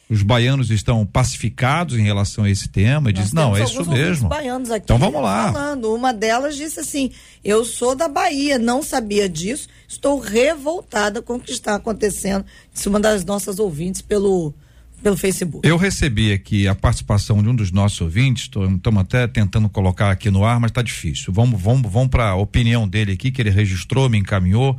[0.09, 3.11] Os baianos estão pacificados em relação a esse tema?
[3.11, 4.27] E diz não é isso mesmo.
[4.27, 5.53] baianos aqui então vamos lá.
[5.53, 5.93] falando.
[5.93, 7.11] uma delas disse assim
[7.43, 12.43] eu sou da Bahia não sabia disso estou revoltada com o que está acontecendo
[12.73, 14.53] disse uma das nossas ouvintes pelo
[15.01, 15.65] pelo Facebook.
[15.65, 20.31] Eu recebi aqui a participação de um dos nossos ouvintes estamos até tentando colocar aqui
[20.31, 21.31] no ar mas está difícil.
[21.31, 24.75] Vamos vamos vamos para a opinião dele aqui que ele registrou me encaminhou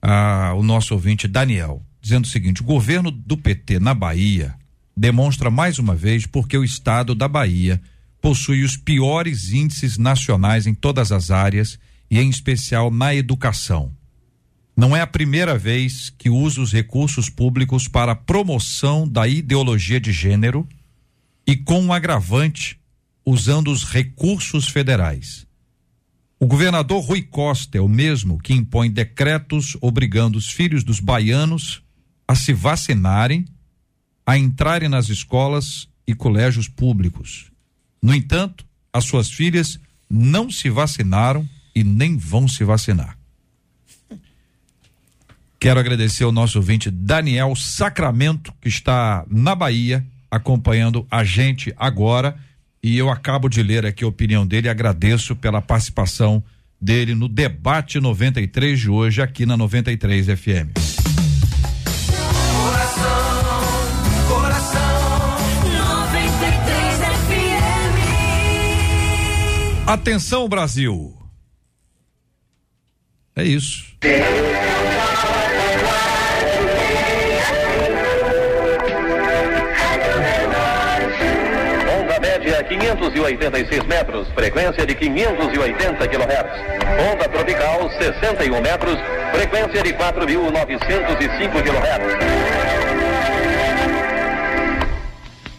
[0.00, 4.54] ah, o nosso ouvinte Daniel dizendo o seguinte: o governo do PT na Bahia
[5.00, 7.80] demonstra mais uma vez porque o estado da Bahia
[8.20, 11.78] possui os piores índices nacionais em todas as áreas
[12.10, 13.90] e em especial na educação.
[14.76, 20.12] Não é a primeira vez que usa os recursos públicos para promoção da ideologia de
[20.12, 20.68] gênero
[21.46, 22.78] e com um agravante
[23.24, 25.46] usando os recursos federais.
[26.38, 31.82] O governador Rui Costa é o mesmo que impõe decretos obrigando os filhos dos baianos
[32.28, 33.46] a se vacinarem,
[34.30, 37.50] a entrarem nas escolas e colégios públicos.
[38.00, 39.76] No entanto, as suas filhas
[40.08, 43.18] não se vacinaram e nem vão se vacinar.
[45.58, 52.36] Quero agradecer ao nosso ouvinte Daniel Sacramento, que está na Bahia, acompanhando a gente agora.
[52.80, 56.40] E eu acabo de ler aqui a opinião dele e agradeço pela participação
[56.80, 60.89] dele no debate 93 de hoje aqui na 93 FM.
[69.90, 71.12] Atenção, Brasil!
[73.34, 73.96] É isso.
[82.00, 86.20] Onda média 586 metros, frequência de 580 kHz.
[87.12, 88.96] Onda tropical 61 metros,
[89.32, 92.80] frequência de 4.905 kHz.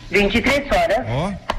[0.10, 1.51] 23 horas, Ó,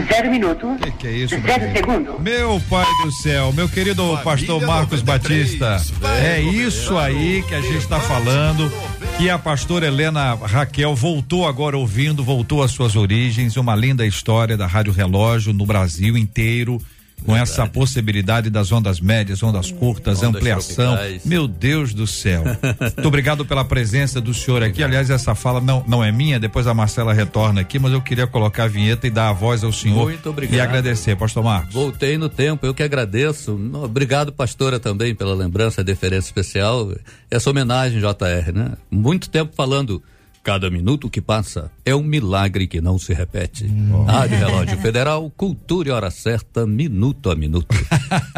[0.00, 1.72] 0 minuto, que que é isso, 0 Brasil?
[1.74, 2.20] segundo.
[2.20, 7.60] Meu pai do céu, meu querido pastor Marcos 93, Batista, é isso aí que a
[7.60, 8.70] gente está falando,
[9.16, 14.56] que a pastora Helena Raquel voltou agora ouvindo, voltou às suas origens, uma linda história
[14.56, 16.80] da Rádio Relógio no Brasil inteiro,
[17.24, 20.94] com essa possibilidade das ondas médias, ondas curtas, Ondas ampliação.
[20.94, 21.24] tropicais.
[21.24, 22.44] Meu Deus do céu.
[22.80, 24.82] Muito obrigado pela presença do senhor aqui.
[24.82, 28.26] Aliás, essa fala não, não é minha, depois a Marcela retorna aqui, mas eu queria
[28.26, 30.04] colocar a vinheta e dar a voz ao senhor.
[30.04, 30.56] Muito obrigado.
[30.56, 31.72] E agradecer, pastor Marcos.
[31.72, 33.52] Voltei no tempo, eu que agradeço.
[33.82, 36.92] Obrigado, pastora, também pela lembrança, deferência especial.
[37.30, 38.72] Essa homenagem, JR, né?
[38.90, 40.02] Muito tempo falando.
[40.44, 43.66] Cada minuto que passa é um milagre que não se repete.
[44.06, 47.74] Rádio Relógio Federal, cultura e hora certa, minuto a minuto.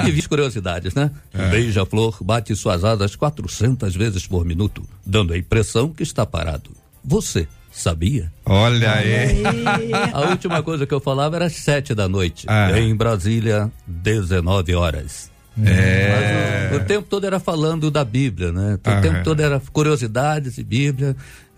[0.06, 1.10] e vis curiosidades, né?
[1.50, 6.70] Beija-flor bate suas asas 400 vezes por minuto, dando a impressão que está parado.
[7.04, 8.32] Você sabia?
[8.44, 9.42] Olha aí.
[10.12, 12.46] A última coisa que eu falava era às sete da noite.
[12.48, 12.78] Ah.
[12.78, 15.28] Em Brasília, 19 horas.
[15.64, 16.68] É.
[16.70, 18.74] Mas o, o tempo todo era falando da Bíblia, né?
[18.74, 19.22] O Ah, tempo é.
[19.22, 21.16] todo era curiosidades e Bíblia.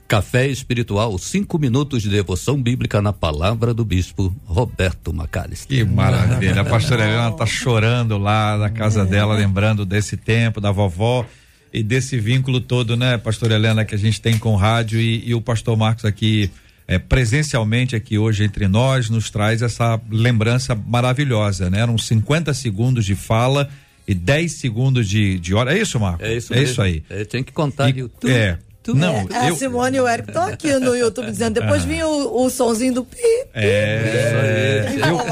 [0.08, 5.76] Café espiritual, cinco minutos de devoção bíblica na palavra do bispo Roberto Macalister.
[5.76, 6.62] Que maravilha.
[6.62, 11.26] A pastora Helena tá chorando lá na casa dela, lembrando desse tempo, da vovó
[11.74, 15.28] e desse vínculo todo, né, pastora Helena, que a gente tem com o rádio e,
[15.28, 16.50] e o pastor Marcos aqui,
[16.86, 21.80] é, presencialmente aqui hoje entre nós, nos traz essa lembrança maravilhosa, né?
[21.80, 23.68] Eram 50 segundos de fala
[24.06, 25.76] e 10 segundos de, de hora.
[25.76, 26.26] É isso, Marcos?
[26.26, 26.72] É isso É mesmo.
[26.72, 27.02] isso aí.
[27.10, 28.56] É, tinha que contar E- é.
[28.92, 29.28] Tu, Não.
[29.32, 31.60] A eu- Simone e o Eric estão aqui no YouTube dizendo.
[31.60, 33.16] Depois vinha o, o sonzinho do pi.
[33.54, 34.86] É,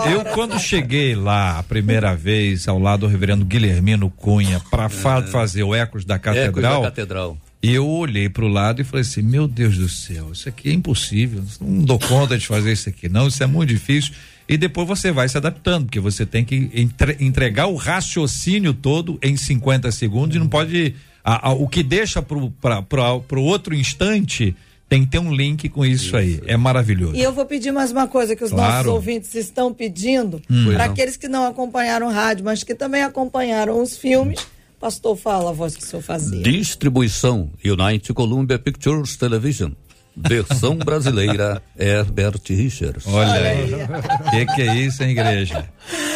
[0.07, 4.89] eu, eu quando cheguei lá a primeira vez ao lado do reverendo Guilhermino Cunha para
[4.89, 7.39] fazer o Ecos da Ecos da Catedral, Catedral.
[7.63, 10.73] eu olhei para o lado e falei assim: Meu Deus do céu, isso aqui é
[10.73, 14.13] impossível, não dou conta de fazer isso aqui, não, isso é muito difícil.
[14.49, 19.19] E depois você vai se adaptando, porque você tem que entre- entregar o raciocínio todo
[19.23, 20.95] em 50 segundos e não pode.
[21.29, 24.55] a- a- o que deixa para o outro instante
[24.89, 26.41] tem que ter um link com isso, aí.
[26.47, 27.17] É maravilhoso.
[27.17, 28.73] E eu vou pedir mais uma coisa que os Claro.
[28.75, 30.67] nossos ouvintes estão pedindo, Hum.
[30.73, 34.39] para aqueles que não acompanharam o rádio, mas que também acompanharam os filmes.
[34.79, 36.41] Pastor, fala a voz que o senhor fazia.
[36.43, 39.73] Distribuição United Columbia Pictures Television.
[40.17, 43.07] Versão brasileira Herbert Richards.
[43.07, 43.75] Olha aí.
[43.75, 45.69] O que, que é isso, hein, igreja?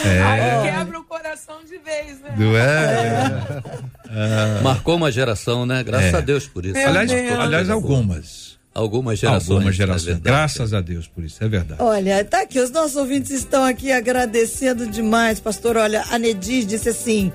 [0.05, 2.35] Aí quebra o coração de vez, né?
[2.39, 4.63] Não é?
[4.63, 5.83] Marcou uma geração, né?
[5.85, 6.17] Graças É.
[6.17, 6.75] a Deus por isso.
[6.75, 7.39] Meu Aliás, Deus.
[7.39, 8.51] aliás, algumas.
[8.73, 9.51] Algumas gerações.
[9.51, 10.05] Algumas é gerações.
[10.05, 10.25] verdade.
[10.37, 11.83] Graças a Deus por isso, é verdade.
[11.83, 15.77] Olha, tá aqui, os nossos ouvintes estão aqui agradecendo demais, pastor.
[15.77, 17.33] Olha, a Nedir disse assim: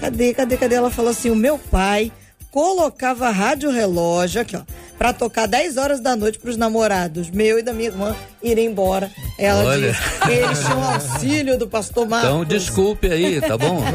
[0.00, 0.74] cadê, cadê, cadê?
[0.76, 2.10] Ela falou assim: o meu pai
[2.50, 4.62] colocava rádio relógio aqui, ó,
[4.96, 9.10] pra tocar 10 horas da noite pros namorados, meu e da minha irmã, irem embora.
[9.38, 9.92] Ela Olha.
[9.92, 12.28] disse que eles tinham auxílio do pastor Marcos.
[12.30, 13.82] Então, desculpe aí, tá bom?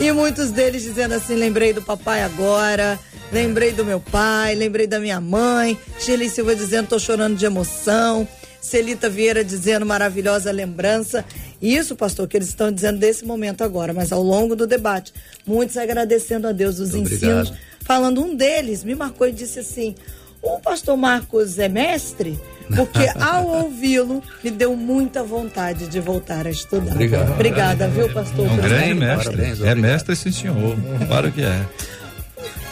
[0.00, 2.98] E muitos deles dizendo assim: lembrei do papai agora,
[3.30, 5.78] lembrei do meu pai, lembrei da minha mãe.
[5.98, 8.26] Shirley Silva dizendo: tô chorando de emoção.
[8.60, 11.24] Celita Vieira dizendo maravilhosa lembrança.
[11.60, 15.12] Isso, pastor, que eles estão dizendo desse momento agora, mas ao longo do debate,
[15.46, 17.12] muitos agradecendo a Deus os Obrigado.
[17.12, 17.52] ensinos.
[17.80, 19.94] Falando, um deles me marcou e disse assim:
[20.42, 22.38] o pastor Marcos é mestre?
[22.74, 26.92] porque ao ouvi-lo me deu muita vontade de voltar a estudar.
[26.92, 27.32] Obrigado.
[27.32, 28.46] Obrigada, viu, pastor?
[28.46, 29.24] É um grande mestre.
[29.24, 29.78] Parabéns, é obrigado.
[29.78, 30.76] mestre, sim, senhor.
[31.06, 31.66] Claro que é.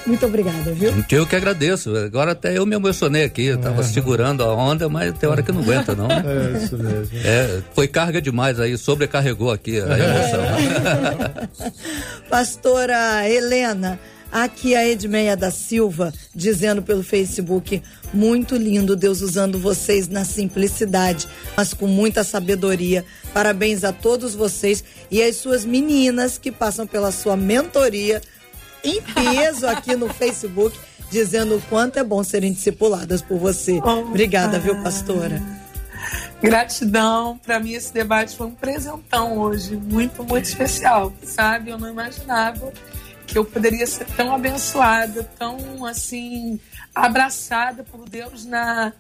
[0.09, 0.93] Muito obrigada, viu?
[1.11, 1.95] Eu que agradeço.
[1.95, 3.45] Agora até eu me emocionei aqui.
[3.45, 6.09] Eu tava segurando a onda, mas tem hora que não aguenta, não.
[6.19, 7.19] É isso mesmo.
[7.25, 10.45] É, foi carga demais aí, sobrecarregou aqui a emoção.
[12.29, 14.01] Pastora Helena,
[14.33, 17.83] aqui a Edmeia da Silva dizendo pelo Facebook,
[18.13, 23.05] muito lindo Deus usando vocês na simplicidade, mas com muita sabedoria.
[23.35, 28.23] Parabéns a todos vocês e as suas meninas que passam pela sua mentoria
[28.89, 30.79] em peso aqui no Facebook,
[31.11, 33.79] dizendo o quanto é bom serem discipuladas por você.
[33.79, 35.43] Obrigada, viu, pastora?
[36.41, 37.39] Gratidão.
[37.39, 41.13] Para mim, esse debate foi um presentão hoje, muito, muito especial.
[41.23, 42.73] Sabe, eu não imaginava
[43.27, 46.59] que eu poderia ser tão abençoada, tão assim,
[46.95, 48.93] abraçada por Deus na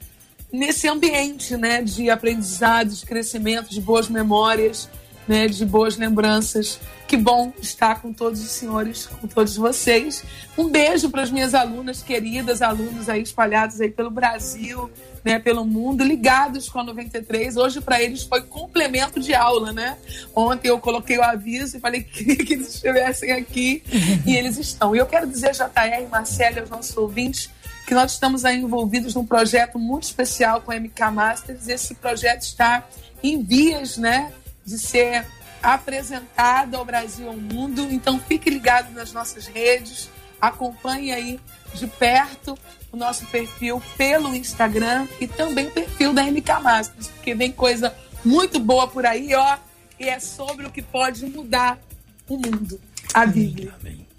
[0.51, 4.89] nesse ambiente, né, de aprendizado, de crescimento, de boas memórias,
[5.29, 6.81] né, de boas lembranças.
[7.07, 10.25] Que bom estar com todos os senhores, com todos vocês.
[10.57, 14.91] Um beijo para as minhas alunas queridas, alunos aí espalhados aí pelo Brasil,
[15.25, 17.57] né, pelo mundo, ligados com a 93.
[17.57, 19.99] Hoje para eles foi complemento de aula, né?
[20.35, 23.83] Ontem eu coloquei o aviso e falei que que eles estivessem aqui
[24.27, 24.95] e eles estão.
[24.95, 27.51] E eu quero dizer, JR, Marcelo, aos nossos ouvintes,
[27.87, 31.69] que nós estamos aí envolvidos num projeto muito especial com a MK Masters.
[31.69, 32.87] Esse projeto está
[33.23, 34.33] em vias, né,
[34.69, 35.27] de ser
[35.63, 37.89] apresentado ao Brasil e ao mundo.
[37.91, 40.09] Então fique ligado nas nossas redes,
[40.41, 41.41] acompanhe aí
[41.75, 42.57] de perto
[42.93, 47.95] o nosso perfil pelo Instagram e também o perfil da MK Masters, porque vem coisa
[48.25, 49.59] muito boa por aí, ó,
[49.99, 51.79] e é sobre o que pode mudar
[52.27, 52.81] o mundo,
[53.13, 53.75] a Bíblia.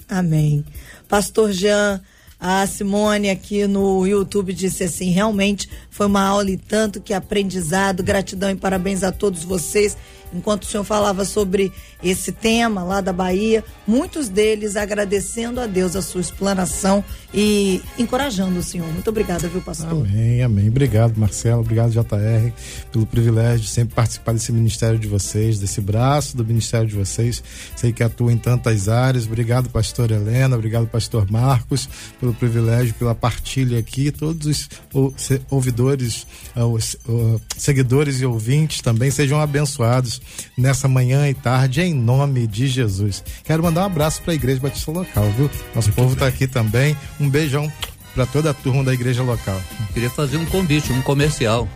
[0.07, 0.63] Amém.
[1.07, 2.01] Pastor Jean,
[2.39, 8.01] a Simone aqui no YouTube disse assim: realmente foi uma aula e tanto que aprendizado,
[8.01, 9.97] gratidão e parabéns a todos vocês.
[10.33, 11.71] Enquanto o senhor falava sobre
[12.03, 17.03] esse tema lá da Bahia, muitos deles agradecendo a Deus a sua explanação
[17.33, 18.87] e encorajando o senhor.
[18.93, 19.89] Muito obrigada, viu, pastor?
[19.89, 20.67] Amém, amém.
[20.69, 21.61] Obrigado, Marcelo.
[21.61, 22.51] Obrigado, JR,
[22.91, 27.43] pelo privilégio de sempre participar desse ministério de vocês, desse braço do ministério de vocês.
[27.75, 29.25] Sei que atua em tantas áreas.
[29.25, 30.55] Obrigado, pastor Helena.
[30.55, 31.89] Obrigado, pastor Marcos,
[32.19, 34.11] pelo privilégio, pela partilha aqui.
[34.11, 36.25] Todos os ouvidores,
[36.55, 40.18] ah, os ah, seguidores e ouvintes também sejam abençoados
[40.57, 43.23] nessa manhã e tarde, em nome de Jesus.
[43.43, 45.49] Quero mandar um abraço para a Igreja Batista Local, viu?
[45.75, 46.95] Nosso povo está aqui também.
[47.19, 47.71] Um beijão
[48.13, 49.61] para toda a turma da igreja local.
[49.93, 51.67] Queria fazer um convite, um comercial.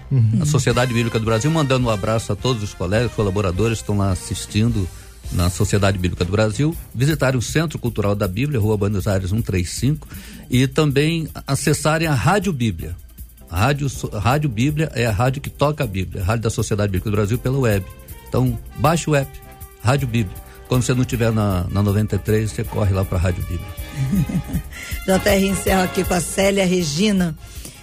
[0.42, 3.98] A Sociedade Bíblica do Brasil, mandando um abraço a todos os colegas, colaboradores que estão
[3.98, 4.88] lá assistindo
[5.32, 10.08] na Sociedade Bíblica do Brasil, visitarem o Centro Cultural da Bíblia, Rua Buenos Aires 135,
[10.50, 12.96] e também acessarem a Rádio Bíblia.
[13.50, 16.50] A Rádio, a Rádio Bíblia é a rádio que toca a Bíblia, a rádio da
[16.50, 17.86] Sociedade Bíblica do Brasil pela web.
[18.34, 19.30] Então, baixe o app,
[19.84, 20.36] Rádio Bíblia.
[20.68, 23.70] Quando você não estiver na, na 93, você corre lá para a Rádio Bíblia.
[25.06, 27.38] JR encerra aqui com a Célia Regina.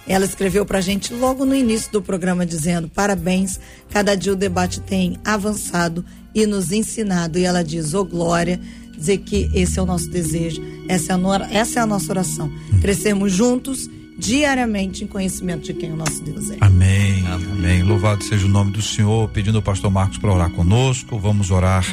[0.05, 4.81] Ela escreveu pra gente logo no início do programa dizendo: parabéns, cada dia o debate
[4.81, 6.03] tem avançado
[6.35, 7.39] e nos ensinado.
[7.39, 8.59] E ela diz: Ô glória,
[8.93, 12.51] dizer que esse é o nosso desejo, essa é a, essa é a nossa oração.
[12.81, 16.57] Crescermos juntos diariamente em conhecimento de quem o nosso Deus é.
[16.61, 17.83] Amém, amém.
[17.83, 19.29] Louvado seja o nome do Senhor.
[19.29, 21.17] Pedindo ao pastor Marcos para orar conosco.
[21.17, 21.85] Vamos orar,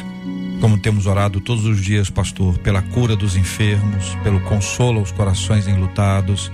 [0.61, 5.67] como temos orado todos os dias, pastor, pela cura dos enfermos, pelo consolo aos corações
[5.67, 6.51] enlutados.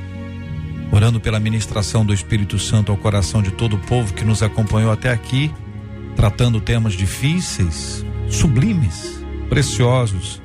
[0.92, 4.92] Orando pela ministração do Espírito Santo ao coração de todo o povo que nos acompanhou
[4.92, 5.52] até aqui,
[6.16, 9.20] tratando temas difíceis, sublimes,
[9.50, 10.42] preciosos.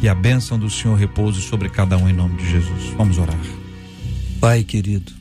[0.00, 2.94] Que a bênção do Senhor repouse sobre cada um em nome de Jesus.
[2.96, 3.57] Vamos orar.
[4.40, 5.12] Pai querido,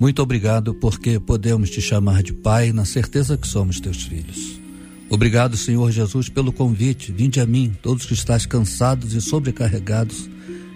[0.00, 4.58] muito obrigado porque podemos te chamar de Pai na certeza que somos teus filhos.
[5.10, 7.12] Obrigado, Senhor Jesus, pelo convite.
[7.12, 10.30] Vinde a mim, todos que estáis cansados e sobrecarregados,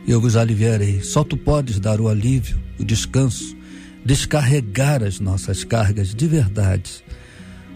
[0.06, 1.00] e eu vos aliviarei.
[1.00, 3.56] Só tu podes dar o alívio, o descanso,
[4.04, 7.02] descarregar as nossas cargas de verdade.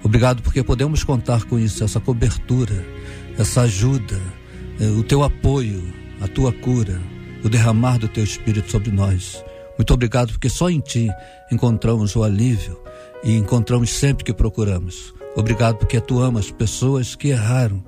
[0.02, 2.84] Obrigado porque podemos contar com isso, essa cobertura,
[3.38, 4.20] essa ajuda,
[4.78, 5.82] eh, o teu apoio,
[6.20, 7.00] a tua cura,
[7.42, 9.42] o derramar do teu espírito sobre nós.
[9.78, 11.08] Muito obrigado porque só em ti
[11.50, 12.80] encontramos o alívio
[13.24, 15.14] e encontramos sempre que procuramos.
[15.34, 17.82] Obrigado porque tu amas pessoas que erraram.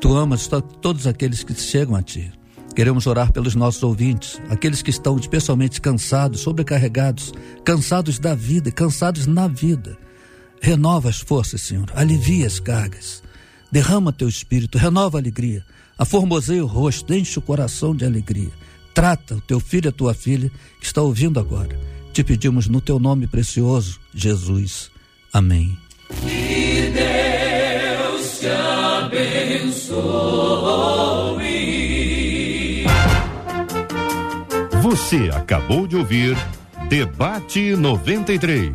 [0.00, 2.32] Tu amas to- todos aqueles que chegam a ti.
[2.74, 7.32] Queremos orar pelos nossos ouvintes, aqueles que estão especialmente cansados, sobrecarregados,
[7.64, 9.98] cansados da vida, cansados na vida.
[10.62, 11.90] Renova as forças, Senhor.
[11.94, 13.22] Alivia as cargas.
[13.70, 15.64] Derrama teu espírito, renova a alegria.
[15.98, 18.50] Aformoseia o rosto, enche o coração de alegria.
[19.00, 21.74] Trata o teu filho e a tua filha que está ouvindo agora.
[22.12, 24.90] Te pedimos no teu nome precioso, Jesus.
[25.32, 25.74] Amém.
[26.20, 29.94] Que Deus te abençoe.
[34.82, 36.36] Você acabou de ouvir
[36.90, 38.70] Debate 93.